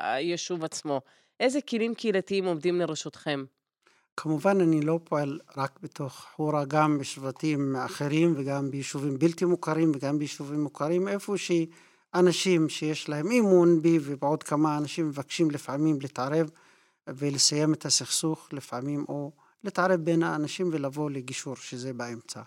היישוב 0.03 0.63
עצמו. 0.63 1.01
איזה 1.39 1.61
כלים 1.61 1.95
קהילתיים 1.95 2.45
עומדים 2.45 2.79
לרשותכם? 2.79 3.43
כמובן, 4.17 4.61
אני 4.61 4.81
לא 4.81 4.99
פועל 5.03 5.39
רק 5.57 5.79
בתוך 5.83 6.27
חורה, 6.35 6.65
גם 6.65 6.97
בשבטים 6.97 7.75
אחרים 7.75 8.33
וגם 8.37 8.71
ביישובים 8.71 9.19
בלתי 9.19 9.45
מוכרים 9.45 9.91
וגם 9.95 10.19
ביישובים 10.19 10.63
מוכרים, 10.63 11.07
איפה 11.07 11.37
שאנשים 12.13 12.69
שיש 12.69 13.09
להם 13.09 13.31
אמון 13.31 13.81
בי 13.81 13.99
ובעוד 14.01 14.43
כמה 14.43 14.77
אנשים 14.77 15.07
מבקשים 15.07 15.51
לפעמים 15.51 15.97
להתערב 16.01 16.49
ולסיים 17.07 17.73
את 17.73 17.85
הסכסוך 17.85 18.47
לפעמים, 18.53 19.05
או 19.09 19.31
להתערב 19.63 19.99
בין 19.99 20.23
האנשים 20.23 20.69
ולבוא 20.71 21.09
לגישור, 21.09 21.55
שזה 21.55 21.93
באמצע. 21.93 22.41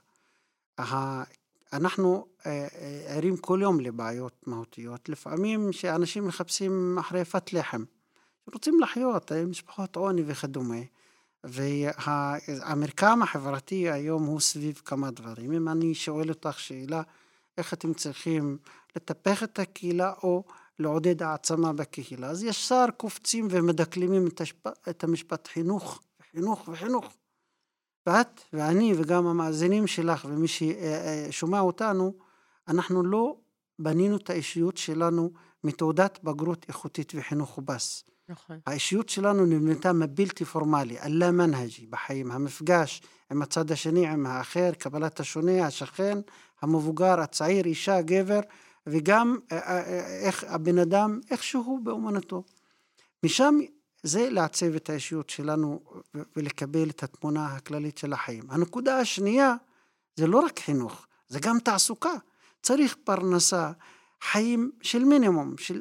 אנחנו 1.72 2.26
אה, 2.46 2.66
אה, 2.74 3.02
ערים 3.06 3.36
כל 3.36 3.58
יום 3.62 3.80
לבעיות 3.80 4.44
מהותיות. 4.46 5.08
לפעמים 5.08 5.72
שאנשים 5.72 6.26
מחפשים 6.26 6.96
אחרי 7.00 7.24
פת 7.24 7.52
לחם, 7.52 7.84
רוצים 8.52 8.80
לחיות, 8.80 9.32
אה, 9.32 9.44
משפחות 9.44 9.96
עוני 9.96 10.22
וכדומה. 10.26 10.80
והמרקם 11.44 13.22
החברתי 13.22 13.90
היום 13.90 14.24
הוא 14.24 14.40
סביב 14.40 14.82
כמה 14.84 15.10
דברים. 15.10 15.52
אם 15.52 15.68
אני 15.68 15.94
שואל 15.94 16.28
אותך 16.28 16.60
שאלה, 16.60 17.02
איך 17.58 17.74
אתם 17.74 17.94
צריכים 17.94 18.58
לטפח 18.96 19.42
את 19.42 19.58
הקהילה 19.58 20.12
או 20.22 20.44
לעודד 20.78 21.22
העצמה 21.22 21.72
בקהילה, 21.72 22.30
אז 22.30 22.44
ישר 22.44 22.84
קופצים 22.96 23.48
ומדקלמים 23.50 24.28
את 24.88 25.04
המשפט 25.04 25.48
חינוך, 25.48 26.00
חינוך 26.32 26.68
וחינוך. 26.68 27.12
ואת 28.06 28.40
ואני 28.52 28.92
וגם 28.96 29.26
המאזינים 29.26 29.86
שלך 29.86 30.26
ומי 30.30 30.46
ששומע 30.48 31.60
אותנו, 31.60 32.14
אנחנו 32.68 33.02
לא 33.02 33.36
בנינו 33.78 34.16
את 34.16 34.30
האישיות 34.30 34.76
שלנו 34.76 35.30
מתעודת 35.64 36.18
בגרות 36.22 36.66
איכותית 36.68 37.12
וחינוך 37.16 37.58
ובס. 37.58 38.04
נכון. 38.28 38.60
האישיות 38.66 39.08
שלנו 39.08 39.46
נבנתה 39.46 39.92
מבלתי 39.92 40.44
פורמלי, 40.44 41.00
אללה 41.00 41.30
מנהג'י 41.30 41.86
בחיים, 41.86 42.30
המפגש 42.30 43.02
עם 43.30 43.42
הצד 43.42 43.70
השני, 43.70 44.08
עם 44.08 44.26
האחר, 44.26 44.70
קבלת 44.78 45.20
השונה, 45.20 45.66
השכן, 45.66 46.18
המבוגר, 46.62 47.20
הצעיר, 47.20 47.64
אישה, 47.64 48.02
גבר, 48.02 48.40
וגם 48.86 49.38
אה, 49.52 49.58
אה, 49.58 49.80
אה, 49.80 50.18
איך 50.20 50.44
הבן 50.48 50.78
אדם, 50.78 51.20
איך 51.30 51.42
שהוא 51.42 51.80
באומנותו. 51.80 52.42
משם 53.24 53.58
זה 54.02 54.30
לעצב 54.30 54.74
את 54.74 54.90
האישיות 54.90 55.30
שלנו 55.30 55.80
ולקבל 56.36 56.90
את 56.90 57.02
התמונה 57.02 57.46
הכללית 57.46 57.98
של 57.98 58.12
החיים. 58.12 58.42
הנקודה 58.48 58.98
השנייה 58.98 59.54
זה 60.16 60.26
לא 60.26 60.38
רק 60.38 60.58
חינוך, 60.58 61.06
זה 61.28 61.40
גם 61.40 61.58
תעסוקה. 61.58 62.12
צריך 62.62 62.96
פרנסה, 63.04 63.72
חיים 64.22 64.70
של 64.82 65.04
מינימום, 65.04 65.54
של, 65.58 65.80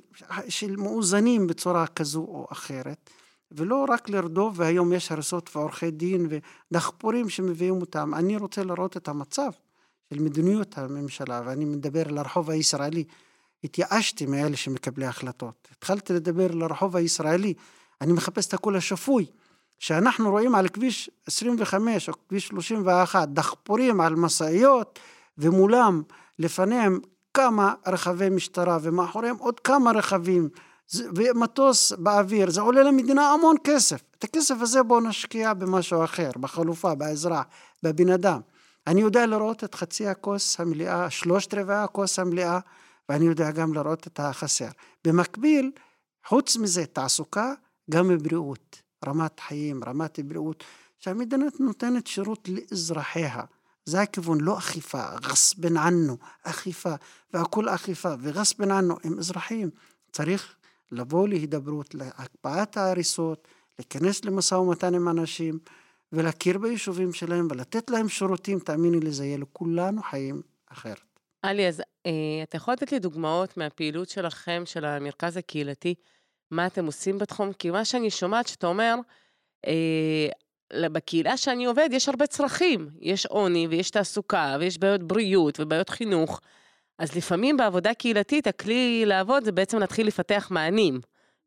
של 0.49 0.75
מאוזנים 0.75 1.47
בצורה 1.47 1.87
כזו 1.87 2.19
או 2.19 2.47
אחרת, 2.51 3.09
ולא 3.51 3.85
רק 3.89 4.09
לרדוף, 4.09 4.53
והיום 4.57 4.93
יש 4.93 5.11
הריסות 5.11 5.55
ועורכי 5.55 5.91
דין 5.91 6.27
ודחפורים 6.71 7.29
שמביאים 7.29 7.81
אותם. 7.81 8.13
אני 8.13 8.37
רוצה 8.37 8.63
לראות 8.63 8.97
את 8.97 9.07
המצב 9.07 9.51
של 10.13 10.19
מדיניות 10.19 10.77
הממשלה, 10.77 11.41
ואני 11.45 11.65
מדבר 11.65 12.03
לרחוב 12.07 12.49
הישראלי. 12.49 13.03
התייאשתי 13.63 14.25
מאלה 14.25 14.57
שמקבלי 14.57 15.05
החלטות. 15.05 15.67
התחלתי 15.71 16.13
לדבר 16.13 16.47
לרחוב 16.47 16.95
הישראלי, 16.95 17.53
אני 18.01 18.13
מחפש 18.13 18.47
את 18.47 18.53
הקול 18.53 18.75
השפוי. 18.75 19.25
שאנחנו 19.79 20.31
רואים 20.31 20.55
על 20.55 20.67
כביש 20.67 21.09
25 21.27 22.09
או 22.09 22.13
כביש 22.27 22.47
31 22.47 23.29
דחפורים 23.29 24.01
על 24.01 24.15
משאיות 24.15 24.99
ומולם 25.37 26.01
לפניהם 26.39 26.99
כמה 27.33 27.73
רכבי 27.87 28.29
משטרה 28.29 28.77
ומאחוריהם 28.81 29.35
עוד 29.39 29.59
כמה 29.59 29.91
רכבים 29.91 30.49
ומטוס 30.93 31.91
באוויר, 31.91 32.51
זה 32.51 32.61
עולה 32.61 32.83
למדינה 32.83 33.29
המון 33.29 33.55
כסף. 33.63 34.01
את 34.19 34.23
הכסף 34.23 34.55
הזה 34.59 34.83
בואו 34.83 34.99
נשקיע 34.99 35.53
במשהו 35.53 36.03
אחר, 36.03 36.29
בחלופה, 36.39 36.95
באזרח, 36.95 37.43
בבן 37.83 38.09
אדם. 38.09 38.39
אני 38.87 39.01
יודע 39.01 39.25
לראות 39.25 39.63
את 39.63 39.75
חצי 39.75 40.07
הכוס 40.07 40.59
המלאה, 40.59 41.09
שלושת 41.09 41.53
רבעי 41.53 41.77
הכוס 41.77 42.19
המלאה, 42.19 42.59
ואני 43.09 43.25
יודע 43.25 43.51
גם 43.51 43.73
לראות 43.73 44.07
את 44.07 44.19
החסר. 44.19 44.67
במקביל, 45.05 45.71
חוץ 46.27 46.57
מזה, 46.57 46.85
תעסוקה, 46.85 47.53
גם 47.91 48.17
בריאות, 48.17 48.81
רמת 49.07 49.39
חיים, 49.39 49.83
רמת 49.83 50.19
בריאות, 50.19 50.63
שהמדינה 50.99 51.45
נותנת 51.59 52.07
שירות 52.07 52.49
לאזרחיה. 52.49 53.41
זה 53.85 54.01
הכיוון, 54.01 54.41
לא 54.41 54.57
אכיפה, 54.57 55.03
גסבן 55.19 55.77
ענו, 55.77 56.17
אכיפה, 56.43 56.93
והכול 57.33 57.69
אכיפה, 57.69 58.13
וגסבן 58.21 58.71
ענו, 58.71 58.95
הם 59.03 59.19
אזרחים. 59.19 59.69
צריך 60.11 60.55
לבוא 60.91 61.27
להידברות, 61.27 61.95
להקפאת 61.95 62.77
ההריסות, 62.77 63.47
להיכנס 63.79 64.25
למשא 64.25 64.55
ומתן 64.55 64.95
עם 64.95 65.09
אנשים, 65.09 65.59
ולהכיר 66.11 66.57
ביישובים 66.57 67.13
שלהם 67.13 67.47
ולתת 67.51 67.89
להם 67.89 68.09
שירותים, 68.09 68.59
תאמיני 68.59 68.99
לי, 68.99 69.11
זה 69.11 69.25
יהיה 69.25 69.37
לכולנו 69.37 70.03
חיים 70.03 70.41
אחרת. 70.67 71.01
עלי, 71.41 71.67
אז 71.67 71.81
אה, 72.05 72.11
אתה 72.43 72.57
יכול 72.57 72.73
לתת 72.73 72.91
לי 72.91 72.99
דוגמאות 72.99 73.57
מהפעילות 73.57 74.09
שלכם, 74.09 74.63
של 74.65 74.85
המרכז 74.85 75.37
הקהילתי, 75.37 75.95
מה 76.51 76.67
אתם 76.67 76.85
עושים 76.85 77.17
בתחום? 77.17 77.53
כי 77.53 77.71
מה 77.71 77.85
שאני 77.85 78.09
שומעת 78.09 78.47
שאתה 78.47 78.67
אומר, 78.67 78.95
אה, 79.67 80.27
בקהילה 80.73 81.37
שאני 81.37 81.65
עובד 81.65 81.89
יש 81.91 82.09
הרבה 82.09 82.27
צרכים. 82.27 82.89
יש 82.99 83.25
עוני 83.25 83.67
ויש 83.67 83.89
תעסוקה 83.89 84.57
ויש 84.59 84.77
בעיות 84.77 85.03
בריאות 85.03 85.59
ובעיות 85.59 85.89
חינוך. 85.89 86.41
אז 86.99 87.15
לפעמים 87.15 87.57
בעבודה 87.57 87.93
קהילתית 87.93 88.47
הכלי 88.47 89.03
לעבוד 89.05 89.43
זה 89.43 89.51
בעצם 89.51 89.79
להתחיל 89.79 90.07
לפתח 90.07 90.47
מענים 90.51 90.99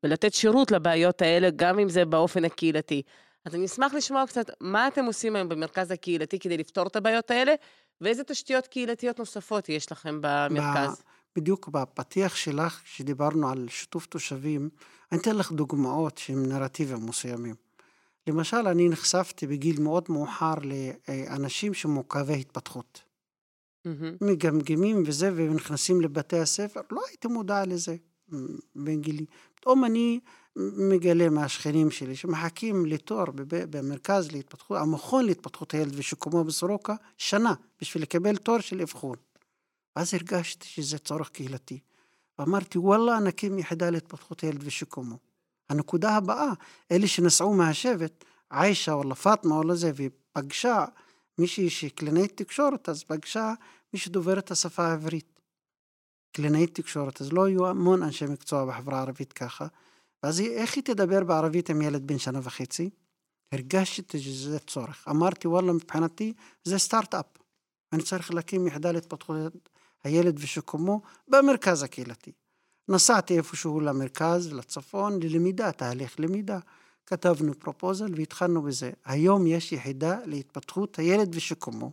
ולתת 0.02 0.34
שירות 0.34 0.70
לבעיות 0.70 1.22
האלה, 1.22 1.50
גם 1.56 1.78
אם 1.78 1.88
זה 1.88 2.04
באופן 2.04 2.44
הקהילתי. 2.44 3.02
אז 3.44 3.54
אני 3.54 3.64
אשמח 3.64 3.94
לשמוע 3.94 4.26
קצת 4.26 4.50
מה 4.60 4.88
אתם 4.88 5.04
עושים 5.04 5.36
היום 5.36 5.48
במרכז 5.48 5.90
הקהילתי 5.90 6.38
כדי 6.38 6.56
לפתור 6.56 6.86
את 6.86 6.96
הבעיות 6.96 7.30
האלה, 7.30 7.54
ואיזה 8.00 8.24
תשתיות 8.24 8.66
קהילתיות 8.66 9.18
נוספות 9.18 9.68
יש 9.68 9.92
לכם 9.92 10.18
במרכז. 10.20 11.02
בדיוק 11.36 11.68
בפתיח 11.68 12.36
שלך, 12.36 12.80
כשדיברנו 12.84 13.50
על 13.50 13.66
שיתוף 13.68 14.06
תושבים, 14.06 14.68
אני 15.12 15.20
אתן 15.20 15.36
לך 15.36 15.52
דוגמאות 15.52 16.18
שהם 16.18 16.46
נרטיבים 16.46 17.06
מסוימים. 17.06 17.54
למשל, 18.26 18.68
אני 18.68 18.88
נחשפתי 18.88 19.46
בגיל 19.46 19.80
מאוד 19.80 20.04
מאוחר 20.08 20.54
לאנשים 21.08 21.74
שמעוכבי 21.74 22.40
התפתחות. 22.40 23.07
Mm-hmm. 23.88 24.24
מגמגמים 24.24 25.02
וזה, 25.06 25.32
ונכנסים 25.34 26.00
לבתי 26.00 26.38
הספר, 26.38 26.80
לא 26.90 27.00
הייתי 27.08 27.28
מודע 27.28 27.66
לזה 27.66 27.96
בגילי. 28.76 29.26
פתאום 29.54 29.84
אני 29.84 30.20
מגלה 30.56 31.28
מהשכנים 31.28 31.90
שלי 31.90 32.16
שמחכים 32.16 32.86
לתור 32.86 33.24
במרכז 33.46 34.32
להתפתחות, 34.32 34.78
המכון 34.78 35.24
להתפתחות 35.24 35.74
הילד 35.74 35.92
ושיקומו 35.96 36.44
בסורוקה, 36.44 36.94
שנה, 37.16 37.54
בשביל 37.80 38.02
לקבל 38.02 38.36
תור 38.36 38.60
של 38.60 38.80
אבחון. 38.80 39.16
ואז 39.96 40.14
הרגשתי 40.14 40.66
שזה 40.66 40.98
צורך 40.98 41.28
קהילתי. 41.28 41.78
ואמרתי, 42.38 42.78
וואלה, 42.78 43.18
נקים 43.18 43.58
יחידה 43.58 43.90
להתפתחות 43.90 44.40
הילד 44.40 44.60
ושיקומו. 44.64 45.18
הנקודה 45.68 46.16
הבאה, 46.16 46.52
אלה 46.92 47.06
שנסעו 47.06 47.54
מהשבט, 47.54 48.24
עיישה 48.50 48.92
או 48.92 49.04
לפאטמה 49.04 49.54
או 49.54 49.62
לזה, 49.62 49.90
והיא 49.94 50.10
פגשה 50.32 50.84
מישהי 51.38 51.70
שהיא 51.70 51.90
קלינאית 51.90 52.36
תקשורת, 52.36 52.88
אז 52.88 53.02
פגשה 53.04 53.54
מי 53.92 53.98
שדובר 53.98 54.38
את 54.38 54.50
השפה 54.50 54.86
העברית. 54.86 55.40
קלינאית 56.32 56.74
תקשורת, 56.74 57.20
אז 57.20 57.32
לא 57.32 57.44
היו 57.44 57.66
המון 57.66 58.02
אנשי 58.02 58.24
מקצוע 58.24 58.64
בחברה 58.66 58.98
הערבית 58.98 59.32
ככה. 59.32 59.66
ואז 60.22 60.38
היא, 60.38 60.50
איך 60.50 60.76
היא 60.76 60.84
תדבר 60.84 61.24
בערבית 61.24 61.70
עם 61.70 61.82
ילד 61.82 62.06
בן 62.06 62.18
שנה 62.18 62.40
וחצי? 62.42 62.90
הרגשתי 63.52 64.20
שזה 64.20 64.58
צורך. 64.58 65.08
אמרתי, 65.10 65.48
וואלה, 65.48 65.72
מבחינתי 65.72 66.32
זה 66.64 66.78
סטארט-אפ. 66.78 67.26
אני 67.92 68.02
צריך 68.02 68.34
להקים 68.34 68.66
יחידה 68.66 68.92
להתפתחות 68.92 69.68
הילד 70.04 70.36
ושיקומו 70.38 71.00
במרכז 71.28 71.82
הקהילתי. 71.82 72.32
נסעתי 72.88 73.36
איפשהו 73.36 73.80
למרכז, 73.80 74.52
לצפון, 74.52 75.22
ללמידה, 75.22 75.72
תהליך 75.72 76.20
למידה. 76.20 76.58
כתבנו 77.06 77.58
פרופוזל 77.58 78.14
והתחלנו 78.16 78.62
בזה. 78.62 78.90
היום 79.04 79.46
יש 79.46 79.72
יחידה 79.72 80.18
להתפתחות 80.24 80.98
הילד 80.98 81.34
ושיקומו, 81.34 81.92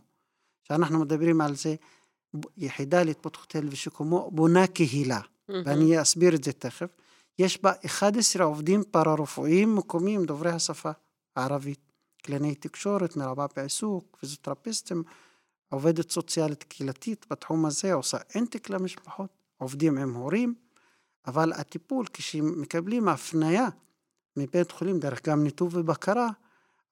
שאנחנו 0.68 0.98
מדברים 1.00 1.40
על 1.40 1.54
זה, 1.56 1.74
יחידה 2.56 3.02
להתפתחות 3.02 3.52
הילד 3.52 3.72
ושיקומו 3.72 4.30
בונה 4.30 4.66
קהילה, 4.66 5.20
mm-hmm. 5.20 5.52
ואני 5.64 6.02
אסביר 6.02 6.34
את 6.34 6.44
זה 6.44 6.52
תכף. 6.52 6.96
יש 7.38 7.62
בה 7.62 7.72
11 7.86 8.44
עובדים 8.44 8.82
פארה-רפואיים 8.90 9.76
מקומיים 9.76 10.24
דוברי 10.24 10.50
השפה 10.50 10.90
הערבית, 11.36 11.80
קלינאי 12.22 12.54
תקשורת, 12.54 13.16
מרבה 13.16 13.46
בעיסוק, 13.56 14.16
פיזיותרפיסטים, 14.20 15.02
עובדת 15.68 16.10
סוציאלית 16.10 16.62
קהילתית 16.62 17.26
בתחום 17.30 17.66
הזה, 17.66 17.92
עושה 17.92 18.18
אינטק 18.34 18.70
למשפחות, 18.70 19.30
עובדים 19.56 19.98
עם 19.98 20.14
הורים, 20.14 20.54
אבל 21.26 21.52
הטיפול, 21.52 22.06
כשמקבלים 22.12 23.08
הפניה 23.08 23.68
מבית 24.36 24.72
חולים, 24.72 24.98
דרך 24.98 25.28
גם 25.28 25.44
ניתוב 25.44 25.76
ובקרה, 25.76 26.28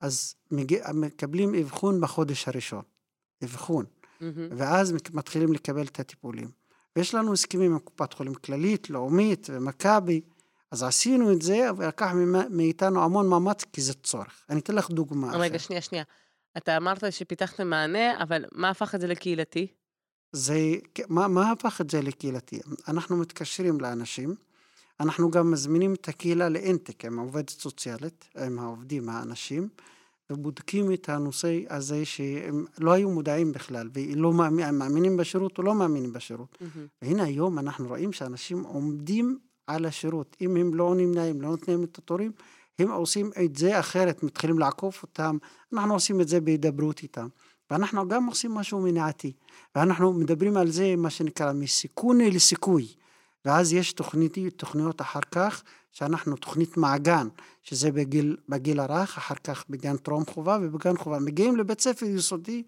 אז 0.01 0.35
מגיע, 0.51 0.93
מקבלים 0.95 1.55
אבחון 1.55 2.01
בחודש 2.01 2.49
הראשון. 2.49 2.83
אבחון. 3.45 3.85
Mm-hmm. 3.85 4.25
ואז 4.57 4.93
מתחילים 5.13 5.53
לקבל 5.53 5.87
את 5.87 6.01
הטיפולים. 6.01 6.51
ויש 6.97 7.15
לנו 7.15 7.33
הסכמים 7.33 7.73
עם 7.73 7.79
קופת 7.79 8.13
חולים 8.13 8.35
כללית, 8.35 8.91
לאומית 8.91 9.47
ומכבי, 9.53 10.21
אז 10.71 10.83
עשינו 10.83 11.33
את 11.33 11.43
זה, 11.43 11.69
ולקח 11.77 12.13
מאיתנו 12.51 13.05
המון 13.05 13.29
מאמץ, 13.29 13.65
כי 13.73 13.81
זה 13.81 13.95
צורך. 13.95 14.45
אני 14.51 14.61
אתן 14.61 14.75
לך 14.75 14.91
דוגמה. 14.91 15.37
רגע, 15.37 15.59
שנייה, 15.59 15.83
שנייה. 15.83 16.05
אתה 16.57 16.77
אמרת 16.77 17.05
שפיתחתם 17.11 17.67
מענה, 17.67 18.23
אבל 18.23 18.45
מה 18.53 18.71
הפך 18.71 18.95
את 18.95 19.01
זה 19.01 19.07
לקהילתי? 19.07 19.67
זה, 20.33 20.59
מה, 21.09 21.29
מה 21.29 21.51
הפך 21.51 21.81
את 21.81 21.91
זה 21.91 22.03
לקהילתי? 22.03 22.61
אנחנו 22.89 23.17
מתקשרים 23.17 23.81
לאנשים, 23.81 24.35
אנחנו 25.01 25.31
גם 25.31 25.51
מזמינים 25.51 25.95
את 25.95 26.09
הקהילה 26.09 26.49
לאינטק 26.49 27.05
עם 27.05 27.19
העובדת 27.19 27.51
סוציאלית, 27.51 28.29
עם 28.47 28.59
העובדים, 28.59 29.09
האנשים, 29.09 29.69
ובודקים 30.33 30.93
את 30.93 31.09
הנושא 31.09 31.61
הזה 31.71 32.05
שהם 32.05 32.65
לא 32.79 32.93
היו 32.93 33.11
מודעים 33.11 33.53
בכלל, 33.53 33.89
ולא 33.95 34.33
מאמינים 34.73 35.17
בשירות 35.17 35.59
או 35.59 35.63
לא 35.63 35.75
מאמינים 35.75 36.13
בשירות. 36.13 36.59
Mm-hmm. 36.61 36.79
והנה 37.03 37.25
היום 37.25 37.59
אנחנו 37.59 37.89
רואים 37.89 38.13
שאנשים 38.13 38.63
עומדים 38.63 39.39
על 39.67 39.85
השירות. 39.85 40.37
אם 40.41 40.57
הם 40.57 40.75
לא 40.75 40.95
נמנעים, 40.97 41.41
לא 41.41 41.49
נותנים 41.49 41.85
את 41.85 41.99
התורים, 41.99 42.33
הם 42.79 42.91
עושים 42.91 43.31
את 43.45 43.57
זה 43.57 43.81
אחרת, 43.81 44.23
מתחילים 44.23 44.59
לעקוף 44.59 45.03
אותם, 45.03 45.37
אנחנו 45.73 45.95
עושים 45.95 46.21
את 46.21 46.29
זה 46.29 46.41
בהידברות 46.41 47.03
איתם. 47.03 47.29
ואנחנו 47.71 48.09
גם 48.09 48.27
עושים 48.27 48.55
משהו 48.55 48.81
מניעתי. 48.81 49.33
ואנחנו 49.75 50.13
מדברים 50.13 50.57
על 50.57 50.71
זה, 50.71 50.97
מה 50.97 51.11
שנקרא, 51.11 51.53
מסיכון 51.53 52.21
לסיכוי. 52.21 52.89
ואז 53.45 53.73
יש 53.73 53.93
תוכנית, 53.93 54.39
תוכניות 54.57 55.01
אחר 55.01 55.21
כך, 55.31 55.63
שאנחנו 55.93 56.37
תוכנית 56.37 56.77
מעגן, 56.77 57.29
שזה 57.63 57.93
בגיל, 57.93 58.37
בגיל 58.49 58.81
הרך, 58.81 59.19
אחר 59.19 59.35
כך 59.35 59.65
בגן 59.71 59.97
טרום 59.97 60.25
חובה 60.27 60.59
ובגן 60.63 60.97
חובה. 60.97 61.19
מגיעים 61.19 61.57
לבית 61.57 61.81
ספר 61.81 62.07
יסודי, 62.07 62.63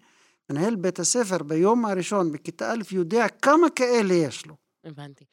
מנהל 0.49 0.75
בית 0.75 0.99
הספר 0.99 1.43
ביום 1.43 1.85
הראשון, 1.85 2.31
בכיתה 2.31 2.71
א', 2.71 2.81
יודע 2.91 3.27
כמה 3.41 3.69
כאלה 3.75 4.13
יש 4.13 4.45
לו. 4.45 4.55
הבנתי. 4.85 5.25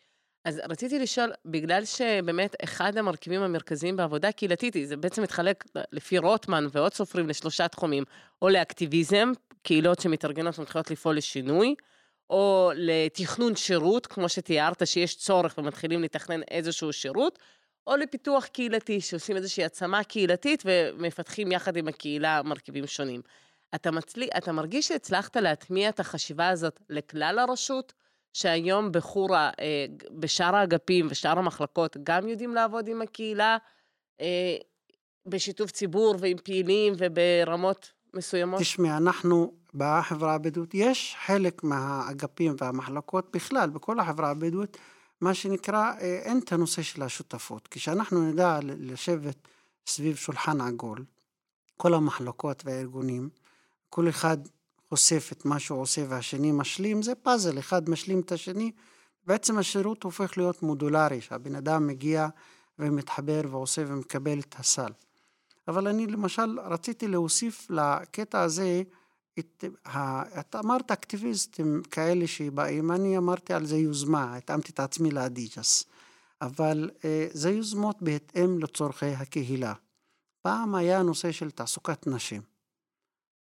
אז 0.44 0.61
רציתי 0.68 0.98
לשאול, 0.98 1.33
בגלל 1.46 1.85
שבאמת 1.85 2.57
אחד 2.64 2.96
המרכיבים 2.96 3.42
המרכזיים 3.42 3.96
בעבודה 3.96 4.33
קהילתית, 4.33 4.76
זה 4.85 4.96
בעצם 4.96 5.22
מתחלק 5.22 5.64
לפי 5.92 6.18
רוטמן 6.18 6.66
ועוד 6.72 6.94
סופרים 6.94 7.28
לשלושה 7.28 7.68
תחומים, 7.68 8.04
או 8.42 8.48
לאקטיביזם, 8.48 9.33
קהילות 9.62 10.00
שמתארגנות 10.00 10.59
ומתחילות 10.59 10.90
לפעול 10.90 11.16
לשינוי, 11.16 11.74
או 12.31 12.71
לתכנון 12.75 13.57
שירות, 13.57 14.07
כמו 14.07 14.29
שתיארת, 14.29 14.87
שיש 14.87 15.17
צורך 15.17 15.59
ומתחילים 15.59 16.03
לתכנן 16.03 16.43
איזשהו 16.43 16.93
שירות, 16.93 17.39
או 17.87 17.97
לפיתוח 17.97 18.47
קהילתי, 18.47 19.01
שעושים 19.01 19.37
איזושהי 19.37 19.65
עצמה 19.65 20.05
קהילתית 20.05 20.63
ומפתחים 20.67 21.53
יחד 21.53 21.77
עם 21.77 21.89
הקהילה 21.89 22.43
מרכיבים 22.43 22.87
שונים. 22.87 23.21
אתה, 23.75 23.91
מצלי, 23.91 24.29
אתה 24.37 24.53
מרגיש 24.53 24.89
שהצלחת 24.89 25.37
להטמיע 25.37 25.89
את 25.89 26.01
החשיבה 26.01 26.49
הזאת 26.49 26.81
לכלל 26.91 27.39
הרשות, 27.39 27.93
שהיום 28.33 28.93
בחורה, 28.93 29.51
אה, 29.61 29.87
בשאר 30.11 30.57
האגפים 30.57 31.07
ושאר 31.11 31.39
המחלקות, 31.39 31.97
גם 32.05 32.29
יודעים 32.29 32.55
לעבוד 32.55 32.89
עם 32.89 33.03
הקהילה 33.03 33.57
אה, 34.21 34.57
בשיתוף 35.27 35.71
ציבור 35.71 36.15
ועם 36.19 36.37
פעילים 36.45 36.95
וברמות 36.99 37.93
מסוימות? 38.14 38.61
תשמעי, 38.61 38.96
אנחנו 38.96 39.53
בחברה 39.74 40.35
הבדואית, 40.35 40.74
יש 40.74 41.16
חלק 41.27 41.64
מהאגפים 41.64 42.57
והמחלקות 42.59 43.29
בכלל, 43.33 43.70
בכל 43.70 44.00
החברה 44.00 44.31
הבדואית, 44.31 44.77
מה 45.20 45.35
שנקרא, 45.35 45.92
אה, 46.00 46.18
אין 46.22 46.38
את 46.38 46.53
הנושא 46.53 46.83
של 46.83 47.03
השותפות. 47.03 47.68
כשאנחנו 47.70 48.31
נדע 48.31 48.59
לשבת 48.62 49.37
סביב 49.87 50.16
שולחן 50.16 50.61
עגול, 50.61 51.05
כל 51.77 51.94
המחלקות 51.94 52.62
והארגונים, 52.64 53.29
כל 53.90 54.09
אחד 54.09 54.37
חושף 54.88 55.29
את 55.33 55.44
מה 55.44 55.59
שהוא 55.59 55.81
עושה 55.81 56.05
והשני 56.09 56.53
משלים, 56.53 57.03
זה 57.03 57.14
פאזל, 57.14 57.59
אחד 57.59 57.90
משלים 57.90 58.20
את 58.20 58.33
השני. 58.33 58.72
בעצם 59.27 59.59
השירות 59.59 60.03
הופך 60.03 60.38
להיות 60.38 60.62
מודולרי, 60.62 61.20
שהבן 61.20 61.55
אדם 61.55 61.87
מגיע 61.87 62.29
ומתחבר 62.79 63.40
ועושה 63.50 63.83
ומקבל 63.87 64.38
את 64.38 64.55
הסל. 64.59 64.92
אבל 65.68 65.88
אני 65.88 66.07
למשל 66.07 66.61
רציתי 66.61 67.09
להוסיף 67.09 67.70
לקטע 67.70 68.42
הזה 68.42 68.83
את, 69.38 69.64
ה, 69.87 70.22
את 70.40 70.57
אמרת 70.57 70.90
אקטיביסטים 70.90 71.83
כאלה 71.90 72.27
שבאים, 72.27 72.92
אני 72.92 73.18
אמרתי 73.18 73.53
על 73.53 73.66
זה 73.66 73.77
יוזמה, 73.77 74.37
התאמתי 74.37 74.72
את 74.72 74.81
עצמי 74.81 75.11
לאדיג'ס, 75.11 75.85
אבל 76.42 76.90
אה, 77.05 77.27
זה 77.33 77.50
יוזמות 77.50 78.03
בהתאם 78.03 78.59
לצורכי 78.59 79.07
הקהילה. 79.07 79.74
פעם 80.42 80.74
היה 80.74 81.03
נושא 81.03 81.33
של 81.33 81.50
תעסוקת 81.50 82.07
נשים, 82.07 82.42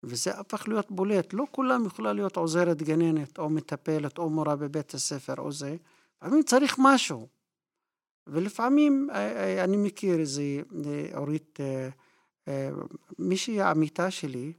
וזה 0.03 0.39
הפך 0.39 0.69
להיות 0.69 0.91
בולט, 0.91 1.33
לא 1.33 1.45
כולם 1.51 1.87
יכולה 1.87 2.13
להיות 2.13 2.37
עוזרת 2.37 2.83
גננת, 2.83 3.39
או 3.39 3.51
מטפלת, 3.51 4.19
או 4.19 4.31
מורה 4.31 4.57
בבית 4.57 4.95
הספר, 4.95 5.35
או 5.39 5.53
זה, 5.53 5.77
לפעמים 6.23 6.43
צריך 6.43 6.77
משהו. 6.79 7.29
ולפעמים 8.27 9.09
אה, 9.11 9.17
אה, 9.17 9.65
אני 9.65 9.77
מכיר 9.77 10.21
איזה 10.21 10.43
אה, 10.87 11.19
אורית, 11.19 11.59
מישהי 13.19 13.61
עמיתה 13.63 14.11
שלי, 14.11 14.53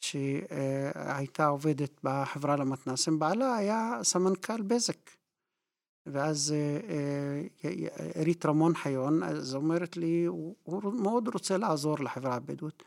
שהייתה 0.00 1.46
עובדת 1.46 1.90
בחברה 2.04 2.56
למתנ"סים, 2.56 3.18
בעלה 3.18 3.56
היה 3.56 3.98
סמנכ"ל 4.02 4.62
בזק. 4.62 5.10
ואז 6.06 6.54
עירית 8.14 8.46
רמון 8.46 8.74
חיון, 8.74 9.22
אז 9.22 9.54
אומרת 9.54 9.96
לי, 9.96 10.24
הוא 10.24 10.54
מאוד 10.94 11.28
רוצה 11.28 11.56
לעזור 11.56 11.98
לחברה 11.98 12.34
הבדואית. 12.34 12.82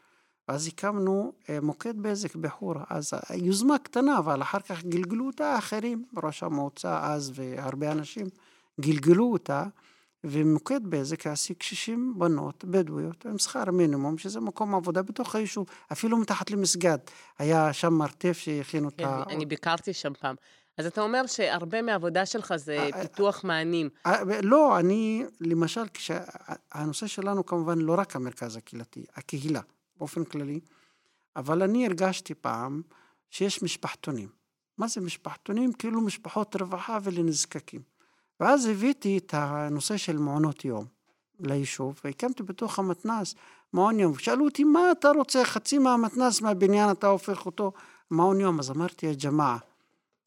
ואז 0.47 0.67
הקמנו 0.67 1.33
מוקד 1.61 2.01
בזק 2.01 2.35
בחורה. 2.35 2.83
אז 2.89 3.13
יוזמה 3.35 3.77
קטנה, 3.77 4.17
אבל 4.17 4.41
אחר 4.41 4.59
כך 4.59 4.83
גלגלו 4.83 5.27
אותה 5.27 5.57
אחרים, 5.57 6.05
ראש 6.23 6.43
המועצה 6.43 7.13
אז 7.13 7.31
והרבה 7.35 7.91
אנשים 7.91 8.27
גלגלו 8.79 9.31
אותה. 9.31 9.63
ומוקד 10.23 10.79
בזק 10.83 11.27
העסיק 11.27 11.63
60 11.63 12.13
בנות 12.17 12.65
בדואיות 12.65 13.25
עם 13.25 13.37
שכר 13.37 13.71
מינימום, 13.71 14.17
שזה 14.17 14.39
מקום 14.39 14.75
עבודה 14.75 15.01
בתוך 15.01 15.35
היישוב, 15.35 15.67
אפילו 15.91 16.17
מתחת 16.17 16.51
למסגד. 16.51 16.97
היה 17.39 17.73
שם 17.73 17.93
מרתף 17.93 18.37
שהכין 18.37 18.85
אותה. 18.85 19.23
כן, 19.27 19.35
אני 19.35 19.45
ביקרתי 19.45 19.93
שם 19.93 20.13
פעם. 20.13 20.35
אז 20.77 20.85
אתה 20.85 21.01
אומר 21.01 21.27
שהרבה 21.27 21.81
מהעבודה 21.81 22.25
שלך 22.25 22.55
זה 22.55 22.77
אה, 22.77 22.89
אה, 22.95 23.01
פיתוח 23.01 23.43
מענים. 23.43 23.89
אה, 24.05 24.41
לא, 24.43 24.79
אני, 24.79 25.23
למשל, 25.41 25.81
הנושא 26.71 27.07
שלנו 27.07 27.45
כמובן 27.45 27.79
לא 27.79 27.95
רק 27.97 28.15
המרכז 28.15 28.55
הקהילתי, 28.55 29.05
הקהילה, 29.15 29.61
באופן 29.97 30.23
כללי, 30.23 30.59
אבל 31.35 31.63
אני 31.63 31.85
הרגשתי 31.85 32.33
פעם 32.33 32.81
שיש 33.29 33.63
משפחתונים. 33.63 34.29
מה 34.77 34.87
זה 34.87 35.01
משפחתונים? 35.01 35.73
כאילו 35.73 36.01
משפחות 36.01 36.55
רווחה 36.55 36.97
ולנזקקים. 37.03 37.81
ואז 38.39 38.65
הבאתי 38.65 39.17
את 39.17 39.33
הנושא 39.33 39.97
של 39.97 40.17
מעונות 40.17 40.65
יום 40.65 40.85
ליישוב, 41.39 41.99
והקמתי 42.03 42.43
בתוך 42.43 42.79
המתנ"ס 42.79 43.35
מעון 43.73 43.99
יום. 43.99 44.17
שאלו 44.17 44.45
אותי, 44.45 44.63
מה 44.63 44.91
אתה 44.91 45.09
רוצה? 45.09 45.45
חצי 45.45 45.77
מהמתנ"ס 45.77 46.41
מהבניין 46.41 46.91
אתה 46.91 47.07
הופך 47.07 47.45
אותו 47.45 47.71
מעון 48.11 48.39
יום. 48.39 48.59
אז 48.59 48.71
אמרתי, 48.71 49.05
יא 49.05 49.13
ג'מאעה, 49.23 49.57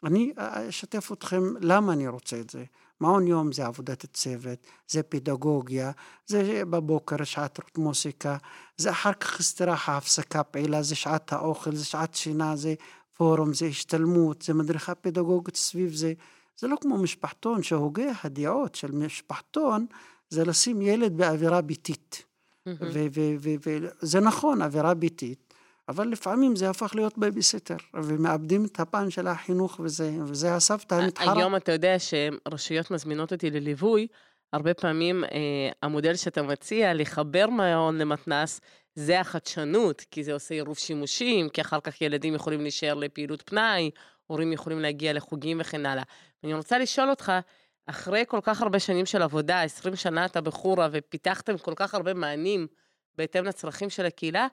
אני 0.05 0.33
אשתף 0.69 1.13
אתכם 1.13 1.43
למה 1.61 1.93
אני 1.93 2.09
רוצה 2.09 2.41
את 2.41 2.51
זה. 2.51 2.65
מעון 3.01 3.27
יום 3.27 3.53
זה 3.53 3.67
עבודת 3.67 4.07
צוות, 4.07 4.67
זה 4.89 5.03
פדגוגיה, 5.03 5.91
זה 6.27 6.63
בבוקר 6.71 7.25
שעת 7.25 7.79
מוסיקה, 7.79 8.37
זה 8.77 8.91
אחר 8.91 9.13
כך 9.13 9.41
אסתראחה, 9.41 9.97
הפסקה 9.97 10.43
פעילה, 10.43 10.83
זה 10.83 10.95
שעת 10.95 11.33
האוכל, 11.33 11.75
זה 11.75 11.85
שעת 11.85 12.15
שינה, 12.15 12.57
זה 12.57 12.75
פורום, 13.17 13.55
זה 13.55 13.67
השתלמות, 13.67 14.43
זה 14.43 14.55
מדריכה 14.55 14.95
פדגוגית 14.95 15.57
סביב 15.57 15.95
זה. 15.95 16.13
זה 16.63 16.69
לא 16.69 16.77
כמו 16.81 16.99
משפחתון 16.99 17.63
שהוגה 17.63 18.13
הדעות 18.25 18.75
של 18.75 18.93
משפחתון 18.93 19.87
זה 20.29 20.45
לשים 20.45 20.83
ילד 20.83 21.17
באווירה 21.17 21.61
ביתית. 21.61 22.25
וזה 24.03 24.21
נכון, 24.21 24.63
אווירה 24.63 24.95
ביתית, 24.95 25.55
אבל 25.89 26.09
לפעמים 26.09 26.57
זה 26.57 26.71
הפך 26.71 26.95
להיות 26.95 27.19
בייביסיטר, 27.19 27.77
ומאבדים 27.95 28.65
את 28.65 28.81
הפן 28.81 29.11
של 29.11 29.27
החינוך 29.27 29.81
וזה, 29.85 30.11
וזה 30.25 30.55
הסבתא 30.55 30.95
המתחרה. 30.95 31.39
היום 31.39 31.57
אתה 31.57 31.73
יודע 31.73 31.97
שרשויות 31.99 32.91
מזמינות 32.91 33.33
אותי 33.33 33.51
לליווי, 33.51 34.07
הרבה 34.53 34.75
פעמים 34.75 35.25
אה, 35.25 35.29
המודל 35.83 36.15
שאתה 36.17 36.43
מציע, 36.43 36.95
לחבר 36.95 37.47
מעון 37.51 37.99
למתנ"ס, 37.99 38.61
זה 38.95 39.21
החדשנות, 39.21 40.01
כי 40.11 40.25
זה 40.25 40.33
עושה 40.33 40.55
עירוב 40.55 40.79
שימושים, 40.79 41.49
כי 41.49 41.61
אחר 41.61 41.81
כך 41.81 42.01
ילדים 42.01 42.35
יכולים 42.35 42.61
להישאר 42.61 42.95
לפעילות 42.95 43.43
פנאי, 43.43 43.91
הורים 44.27 44.53
יכולים 44.53 44.79
להגיע 44.79 45.13
לחוגים 45.13 45.61
וכן 45.61 45.87
הלאה. 45.87 46.03
אני 46.45 46.55
רוצה 46.55 46.79
לשאול 46.79 47.11
אותך, 47.11 47.33
אחרי 47.87 48.25
כל 48.29 48.41
כך 48.43 48.63
הרבה 48.63 48.79
שנים 48.79 49.07
של 49.07 49.23
עבודה, 49.23 49.63
20 49.63 49.97
שנה 49.97 50.25
אתה 50.25 50.41
בחורה 50.41 50.89
ופיתחתם 50.93 51.59
כל 51.59 51.73
כך 51.77 51.95
הרבה 51.95 52.15
מענים 52.15 52.67
בהתאם 53.19 53.45
לצרכים 53.45 53.91
של 53.91 54.07
הקהילה, 54.07 54.47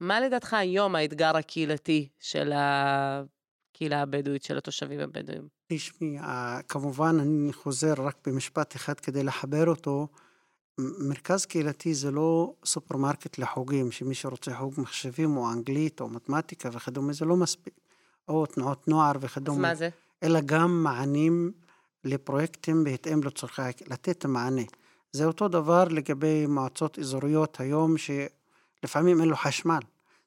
מה 0.00 0.20
לדעתך 0.20 0.54
היום 0.54 0.94
האתגר 0.94 1.36
הקהילתי 1.36 2.08
של 2.20 2.52
הקהילה 2.54 4.02
הבדואית, 4.02 4.42
של 4.42 4.58
התושבים 4.58 5.00
הבדואים? 5.00 5.48
תשמעי, 5.66 6.18
כמובן 6.68 7.16
אני 7.20 7.52
חוזר 7.52 7.94
רק 7.98 8.16
במשפט 8.26 8.76
אחד 8.76 9.00
כדי 9.00 9.22
לחבר 9.22 9.66
אותו. 9.66 10.08
מרכז 10.78 11.46
קהילתי 11.46 11.94
זה 11.94 12.10
לא 12.10 12.52
סופרמרקט 12.64 13.38
לחוגים, 13.38 13.92
שמי 13.92 14.14
שרוצה 14.14 14.56
חוג 14.56 14.74
מחשבים 14.78 15.36
או 15.36 15.52
אנגלית 15.52 16.00
או 16.00 16.08
מתמטיקה 16.08 16.68
וכדומה, 16.72 17.12
זה 17.12 17.24
לא 17.24 17.36
מספיק. 17.36 17.74
או 18.28 18.46
תנועות 18.46 18.88
נוער 18.88 19.12
וכדומה. 19.20 19.58
אז 19.58 19.62
מה 19.62 19.74
זה? 19.74 19.88
אלא 20.22 20.40
גם 20.40 20.82
מענים 20.82 21.52
לפרויקטים 22.04 22.84
בהתאם 22.84 23.22
לצורכי, 23.22 23.62
לתת 23.86 24.26
מענה. 24.26 24.62
זה 25.12 25.24
אותו 25.24 25.48
דבר 25.48 25.84
לגבי 25.84 26.46
מועצות 26.46 26.98
אזוריות 26.98 27.60
היום, 27.60 27.94
שלפעמים 27.98 29.20
אין 29.20 29.28
לו 29.28 29.36
חשמל. 29.36 29.78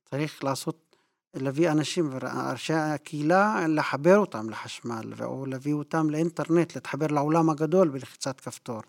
צריך 0.09 0.43
לעשות, 0.43 0.95
להביא 1.33 1.71
אנשים 1.71 2.09
וראשי 2.11 2.73
הקהילה, 2.73 3.67
לחבר 3.67 4.17
אותם 4.17 4.49
לחשמל, 4.49 5.13
או 5.23 5.45
להביא 5.45 5.73
אותם 5.73 6.09
לאינטרנט, 6.09 6.75
להתחבר 6.75 7.07
לעולם 7.07 7.49
הגדול 7.49 7.89
בלחיצת 7.89 8.39
כפתור. 8.39 8.81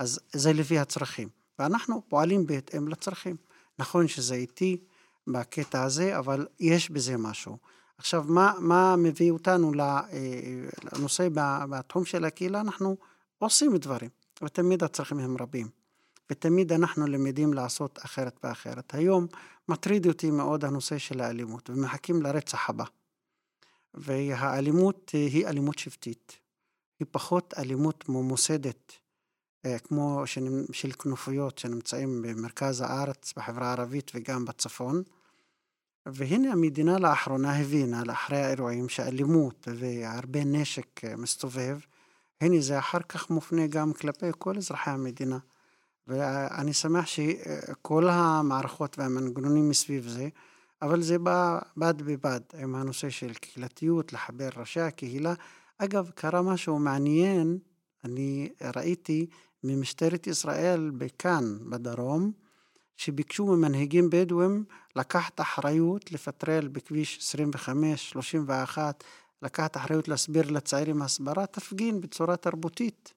אז 0.00 0.20
זה 0.32 0.52
לפי 0.52 0.78
הצרכים. 0.78 1.28
ואנחנו 1.58 2.02
פועלים 2.08 2.46
בהתאם 2.46 2.88
לצרכים. 2.88 3.36
נכון 3.78 4.08
שזה 4.08 4.34
איטי 4.34 4.76
בקטע 5.26 5.82
הזה, 5.82 6.18
אבל 6.18 6.46
יש 6.60 6.90
בזה 6.90 7.16
משהו. 7.16 7.58
עכשיו, 7.98 8.24
מה, 8.28 8.52
מה 8.58 8.96
מביא 8.96 9.30
אותנו 9.30 9.72
אה, 9.80 10.04
לנושא 10.92 11.28
בתחום 11.70 12.04
של 12.04 12.24
הקהילה? 12.24 12.60
אנחנו 12.60 12.96
עושים 13.38 13.76
דברים, 13.76 14.10
ותמיד 14.42 14.84
הצרכים 14.84 15.18
הם 15.18 15.36
רבים. 15.40 15.68
ותמיד 16.30 16.72
אנחנו 16.72 17.06
למדים 17.06 17.52
לעשות 17.52 17.98
אחרת 18.04 18.40
ואחרת. 18.44 18.94
היום 18.94 19.26
מטריד 19.68 20.06
אותי 20.06 20.30
מאוד 20.30 20.64
הנושא 20.64 20.98
של 20.98 21.20
האלימות, 21.20 21.70
ומחכים 21.70 22.22
לרצח 22.22 22.70
הבא. 22.70 22.84
והאלימות 23.94 25.10
היא 25.12 25.46
אלימות 25.46 25.78
שבטית. 25.78 26.38
היא 27.00 27.06
פחות 27.10 27.54
אלימות 27.58 28.08
ממוסדת, 28.08 28.92
כמו 29.84 30.22
של 30.72 30.92
כנופיות 30.92 31.58
שנמצאים 31.58 32.22
במרכז 32.22 32.80
הארץ, 32.80 33.32
בחברה 33.36 33.68
הערבית 33.68 34.10
וגם 34.14 34.44
בצפון. 34.44 35.02
והנה 36.06 36.52
המדינה 36.52 36.98
לאחרונה 36.98 37.58
הבינה, 37.60 38.04
לאחרי 38.04 38.38
האירועים, 38.38 38.88
שאלימות 38.88 39.68
והרבה 39.76 40.44
נשק 40.44 41.04
אה, 41.04 41.16
מסתובב, 41.16 41.78
הנה 42.40 42.60
זה 42.60 42.78
אחר 42.78 43.00
כך 43.00 43.30
מופנה 43.30 43.66
גם 43.66 43.92
כלפי 43.92 44.26
כל 44.38 44.56
אזרחי 44.56 44.90
המדינה. 44.90 45.38
ואני 46.08 46.72
שמח 46.72 47.06
שכל 47.06 48.08
המערכות 48.08 48.98
והמנגנונים 48.98 49.68
מסביב 49.68 50.08
זה, 50.08 50.28
אבל 50.82 51.02
זה 51.02 51.18
בא 51.18 51.58
בד 51.76 52.02
בבד 52.02 52.40
עם 52.58 52.74
הנושא 52.74 53.10
של 53.10 53.34
קהילתיות, 53.34 54.12
לחבר 54.12 54.48
ראשי 54.56 54.80
הקהילה. 54.80 55.34
אגב, 55.78 56.10
קרה 56.14 56.42
משהו 56.42 56.78
מעניין, 56.78 57.58
אני 58.04 58.48
ראיתי 58.76 59.26
ממשטרת 59.64 60.26
ישראל 60.26 60.90
בכאן, 60.98 61.70
בדרום, 61.70 62.32
שביקשו 62.96 63.46
ממנהיגים 63.46 64.10
בדואים 64.10 64.64
לקחת 64.96 65.40
אחריות 65.40 66.12
לפטרל 66.12 66.68
בכביש 66.68 67.18
25, 67.18 68.10
31, 68.10 69.04
לקחת 69.42 69.76
אחריות 69.76 70.08
להסביר 70.08 70.50
לצעירים 70.50 71.02
הסברה, 71.02 71.46
תפגין 71.46 72.00
בצורה 72.00 72.36
תרבותית. 72.36 73.14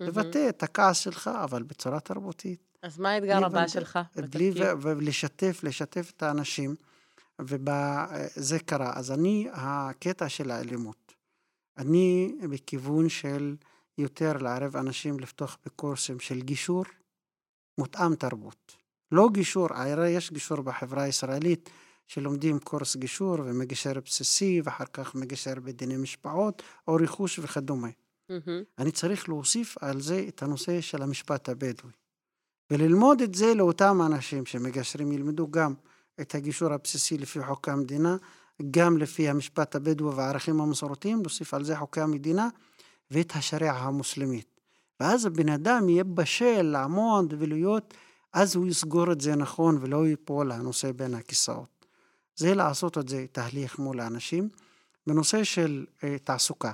לבטא 0.00 0.48
את 0.48 0.62
הכעס 0.62 0.98
שלך, 0.98 1.30
אבל 1.44 1.62
בצורה 1.62 2.00
תרבותית. 2.00 2.78
אז 2.82 2.98
מה 2.98 3.10
האתגר 3.10 3.44
הבא 3.44 3.68
שלך 3.68 3.98
בתפקיד? 4.16 4.56
ולשתף, 4.80 5.60
לשתף 5.62 6.12
את 6.16 6.22
האנשים, 6.22 6.74
וזה 7.40 8.58
קרה. 8.58 8.92
אז 8.94 9.12
אני, 9.12 9.48
הקטע 9.52 10.28
של 10.28 10.50
האלימות, 10.50 11.14
אני 11.78 12.34
בכיוון 12.50 13.08
של 13.08 13.56
יותר 13.98 14.32
לערב 14.32 14.76
אנשים 14.76 15.20
לפתוח 15.20 15.58
בקורסים 15.66 16.20
של 16.20 16.40
גישור 16.40 16.84
מותאם 17.78 18.14
תרבות. 18.14 18.76
לא 19.12 19.28
גישור, 19.32 19.68
הרי 19.70 20.10
יש 20.10 20.32
גישור 20.32 20.60
בחברה 20.60 21.02
הישראלית, 21.02 21.70
שלומדים 22.06 22.58
קורס 22.58 22.96
גישור 22.96 23.36
ומגשר 23.44 23.92
בסיסי, 24.04 24.60
ואחר 24.64 24.84
כך 24.92 25.14
מגשר 25.14 25.54
בדיני 25.54 25.96
משפעות, 25.96 26.62
או 26.88 26.94
רכוש 26.94 27.38
וכדומה. 27.38 27.88
Mm-hmm. 27.88 28.50
אני 28.78 28.90
צריך 28.90 29.28
להוסיף 29.28 29.76
על 29.80 30.00
זה 30.00 30.24
את 30.28 30.42
הנושא 30.42 30.80
של 30.80 31.02
המשפט 31.02 31.48
הבדואי. 31.48 31.92
וללמוד 32.70 33.22
את 33.22 33.34
זה 33.34 33.54
לאותם 33.54 34.02
אנשים 34.06 34.46
שמגשרים, 34.46 35.12
ילמדו 35.12 35.50
גם 35.50 35.74
את 36.20 36.34
הגישור 36.34 36.72
הבסיסי 36.72 37.18
לפי 37.18 37.44
חוקי 37.44 37.70
המדינה, 37.70 38.16
גם 38.70 38.98
לפי 38.98 39.28
המשפט 39.28 39.74
הבדואי 39.74 40.14
והערכים 40.14 40.60
המסורתיים, 40.60 41.20
להוסיף 41.20 41.54
על 41.54 41.64
זה 41.64 41.76
חוקי 41.76 42.00
המדינה 42.00 42.48
ואת 43.12 43.32
השריעה 43.36 43.78
המוסלמית. 43.78 44.60
ואז 45.00 45.26
הבן 45.26 45.48
אדם 45.48 45.88
יהיה 45.88 46.04
בשל 46.04 46.62
לעמוד 46.62 47.34
ולהיות, 47.38 47.94
אז 48.32 48.56
הוא 48.56 48.66
יסגור 48.66 49.12
את 49.12 49.20
זה 49.20 49.36
נכון 49.36 49.78
ולא 49.80 50.06
ייפול 50.06 50.52
הנושא 50.52 50.92
בין 50.92 51.14
הכיסאות. 51.14 51.86
זה 52.36 52.54
לעשות 52.54 52.98
את 52.98 53.08
זה 53.08 53.26
תהליך 53.32 53.78
מול 53.78 54.00
האנשים. 54.00 54.48
בנושא 55.06 55.44
של 55.44 55.86
אה, 56.04 56.18
תעסוקה, 56.18 56.72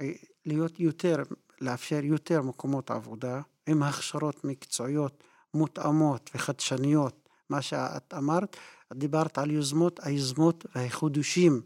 אה, 0.00 0.12
להיות 0.46 0.80
יותר, 0.80 1.16
לאפשר 1.60 2.00
יותר 2.04 2.42
מקומות 2.42 2.90
עבודה 2.90 3.40
עם 3.66 3.82
הכשרות 3.82 4.44
מקצועיות 4.44 5.24
מותאמות 5.54 6.30
וחדשניות. 6.34 7.28
מה 7.50 7.62
שאת 7.62 8.14
אמרת, 8.14 8.56
את 8.92 8.96
דיברת 8.96 9.38
על 9.38 9.50
יוזמות, 9.50 10.00
היוזמות 10.02 10.66
והחידושים 10.74 11.60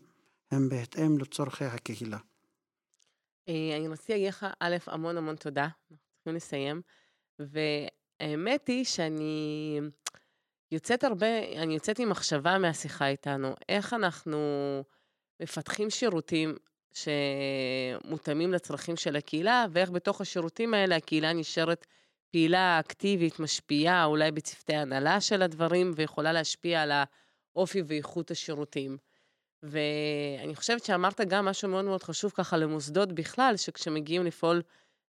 הם 0.50 0.68
בהתאם 0.68 1.18
לצורכי 1.18 1.64
הקהילה. 1.64 2.18
אה, 3.50 3.76
אני 3.76 3.88
רוצה 3.88 4.12
להגיד 4.12 4.28
לך, 4.28 4.46
א', 4.60 4.76
המון 4.86 5.16
המון 5.16 5.36
תודה, 5.36 5.62
אנחנו 5.62 5.96
צריכים 6.14 6.34
לסיים, 6.34 6.82
והאמת 7.38 8.68
היא 8.68 8.84
שאני 8.84 9.80
יוצאת 10.72 11.04
הרבה, 11.04 11.38
אני 11.56 11.74
יוצאת 11.74 11.98
עם 11.98 12.08
מחשבה 12.08 12.58
מהשיחה 12.58 13.08
איתנו, 13.08 13.54
איך 13.68 13.94
אנחנו 13.94 14.38
מפתחים 15.40 15.90
שירותים 15.90 16.56
שמותאמים 16.92 18.52
לצרכים 18.52 18.96
של 18.96 19.16
הקהילה, 19.16 19.66
ואיך 19.70 19.90
בתוך 19.90 20.20
השירותים 20.20 20.74
האלה 20.74 20.96
הקהילה 20.96 21.32
נשארת 21.32 21.86
פעילה, 22.30 22.80
אקטיבית, 22.80 23.40
משפיעה, 23.40 24.04
אולי 24.04 24.30
בצוותי 24.30 24.74
הנהלה 24.74 25.20
של 25.20 25.42
הדברים, 25.42 25.92
ויכולה 25.96 26.32
להשפיע 26.32 26.82
על 26.82 26.92
האופי 27.54 27.82
ואיכות 27.86 28.30
השירותים. 28.30 29.09
ואני 29.62 30.54
חושבת 30.54 30.84
שאמרת 30.84 31.20
גם 31.20 31.44
משהו 31.44 31.68
מאוד 31.68 31.84
מאוד 31.84 32.02
חשוב 32.02 32.32
ככה 32.34 32.56
למוסדות 32.56 33.12
בכלל, 33.12 33.54
שכשמגיעים 33.56 34.24
לפעול 34.24 34.62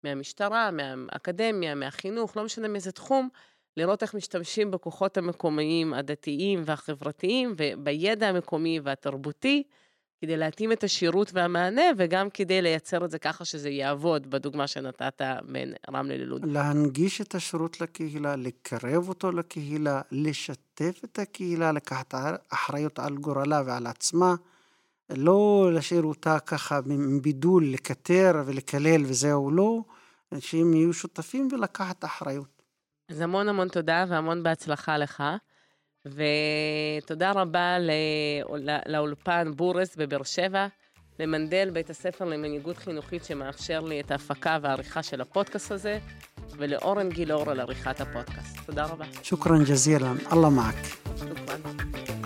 מהמשטרה, 0.04 0.72
מהאקדמיה, 0.72 1.76
מהחינוך, 1.76 2.38
לא 2.38 2.44
משנה 2.44 2.68
מאיזה 2.68 2.92
תחום, 2.92 3.30
לראות 3.78 4.04
איך 4.04 4.14
משתמשים 4.14 4.72
בכוחות 4.72 5.18
המקומיים, 5.18 5.94
הדתיים 5.94 6.62
והחברתיים, 6.66 7.56
ובידע 7.58 8.28
המקומי 8.28 8.80
והתרבותי, 8.84 9.64
כדי 10.22 10.38
להתאים 10.38 10.72
את 10.72 10.84
השירות 10.84 11.32
והמענה, 11.34 11.82
וגם 11.98 12.30
כדי 12.30 12.62
לייצר 12.62 13.06
את 13.06 13.12
זה 13.12 13.20
ככה 13.20 13.46
שזה 13.46 13.70
יעבוד, 13.70 14.30
בדוגמה 14.30 14.68
שנתת 14.68 15.22
בין 15.52 15.74
רמלה 15.94 16.18
ללוד. 16.18 16.46
להנגיש 16.46 17.22
את 17.22 17.36
השירות 17.36 17.82
לקהילה, 17.82 18.36
לקרב 18.36 19.10
אותו 19.10 19.32
לקהילה, 19.32 20.02
לשתף 20.12 21.02
את 21.04 21.20
הקהילה, 21.20 21.72
לקחת 21.72 22.14
אחריות 22.50 23.00
על 23.00 23.18
גורלה 23.18 23.62
ועל 23.66 23.88
עצמה, 23.88 24.36
לא 25.10 25.70
להשאיר 25.74 26.04
אותה 26.04 26.40
ככה 26.40 26.80
מבידול, 26.86 27.66
לקטר 27.66 28.44
ולקלל 28.46 29.02
וזהו, 29.06 29.52
לא, 29.52 29.82
שהם 30.40 30.74
יהיו 30.74 30.94
שותפים 30.94 31.48
ולקחת 31.52 32.06
אחריות. 32.06 32.62
אז 33.10 33.22
המון 33.22 33.50
המון 33.50 33.68
תודה 33.68 34.06
והמון 34.10 34.44
בהצלחה 34.44 34.98
לך. 34.98 35.24
ותודה 36.16 37.32
רבה 37.32 37.78
לאולפן 38.86 39.52
בורס 39.56 39.96
בבאר 39.96 40.24
שבע, 40.24 40.68
למנדל, 41.20 41.70
בית 41.74 41.90
הספר 41.90 42.26
למנהיגות 42.26 42.78
חינוכית 42.78 43.24
שמאפשר 43.24 43.80
לי 43.80 44.00
את 44.00 44.12
ההפקה 44.12 44.58
והעריכה 44.62 45.04
של 45.04 45.22
הפודקאסט 45.22 45.72
הזה, 45.72 46.00
ולאורן 46.58 47.10
גילאור 47.10 47.50
על 47.50 47.60
עריכת 47.60 48.02
הפודקאסט. 48.02 48.58
תודה 48.66 48.86
רבה. 48.86 49.06
שוכרן 49.24 49.64
ג'זירן, 49.64 50.18
אללה 50.34 50.50
מעק. 50.50 50.76
שוכרן. 51.18 52.17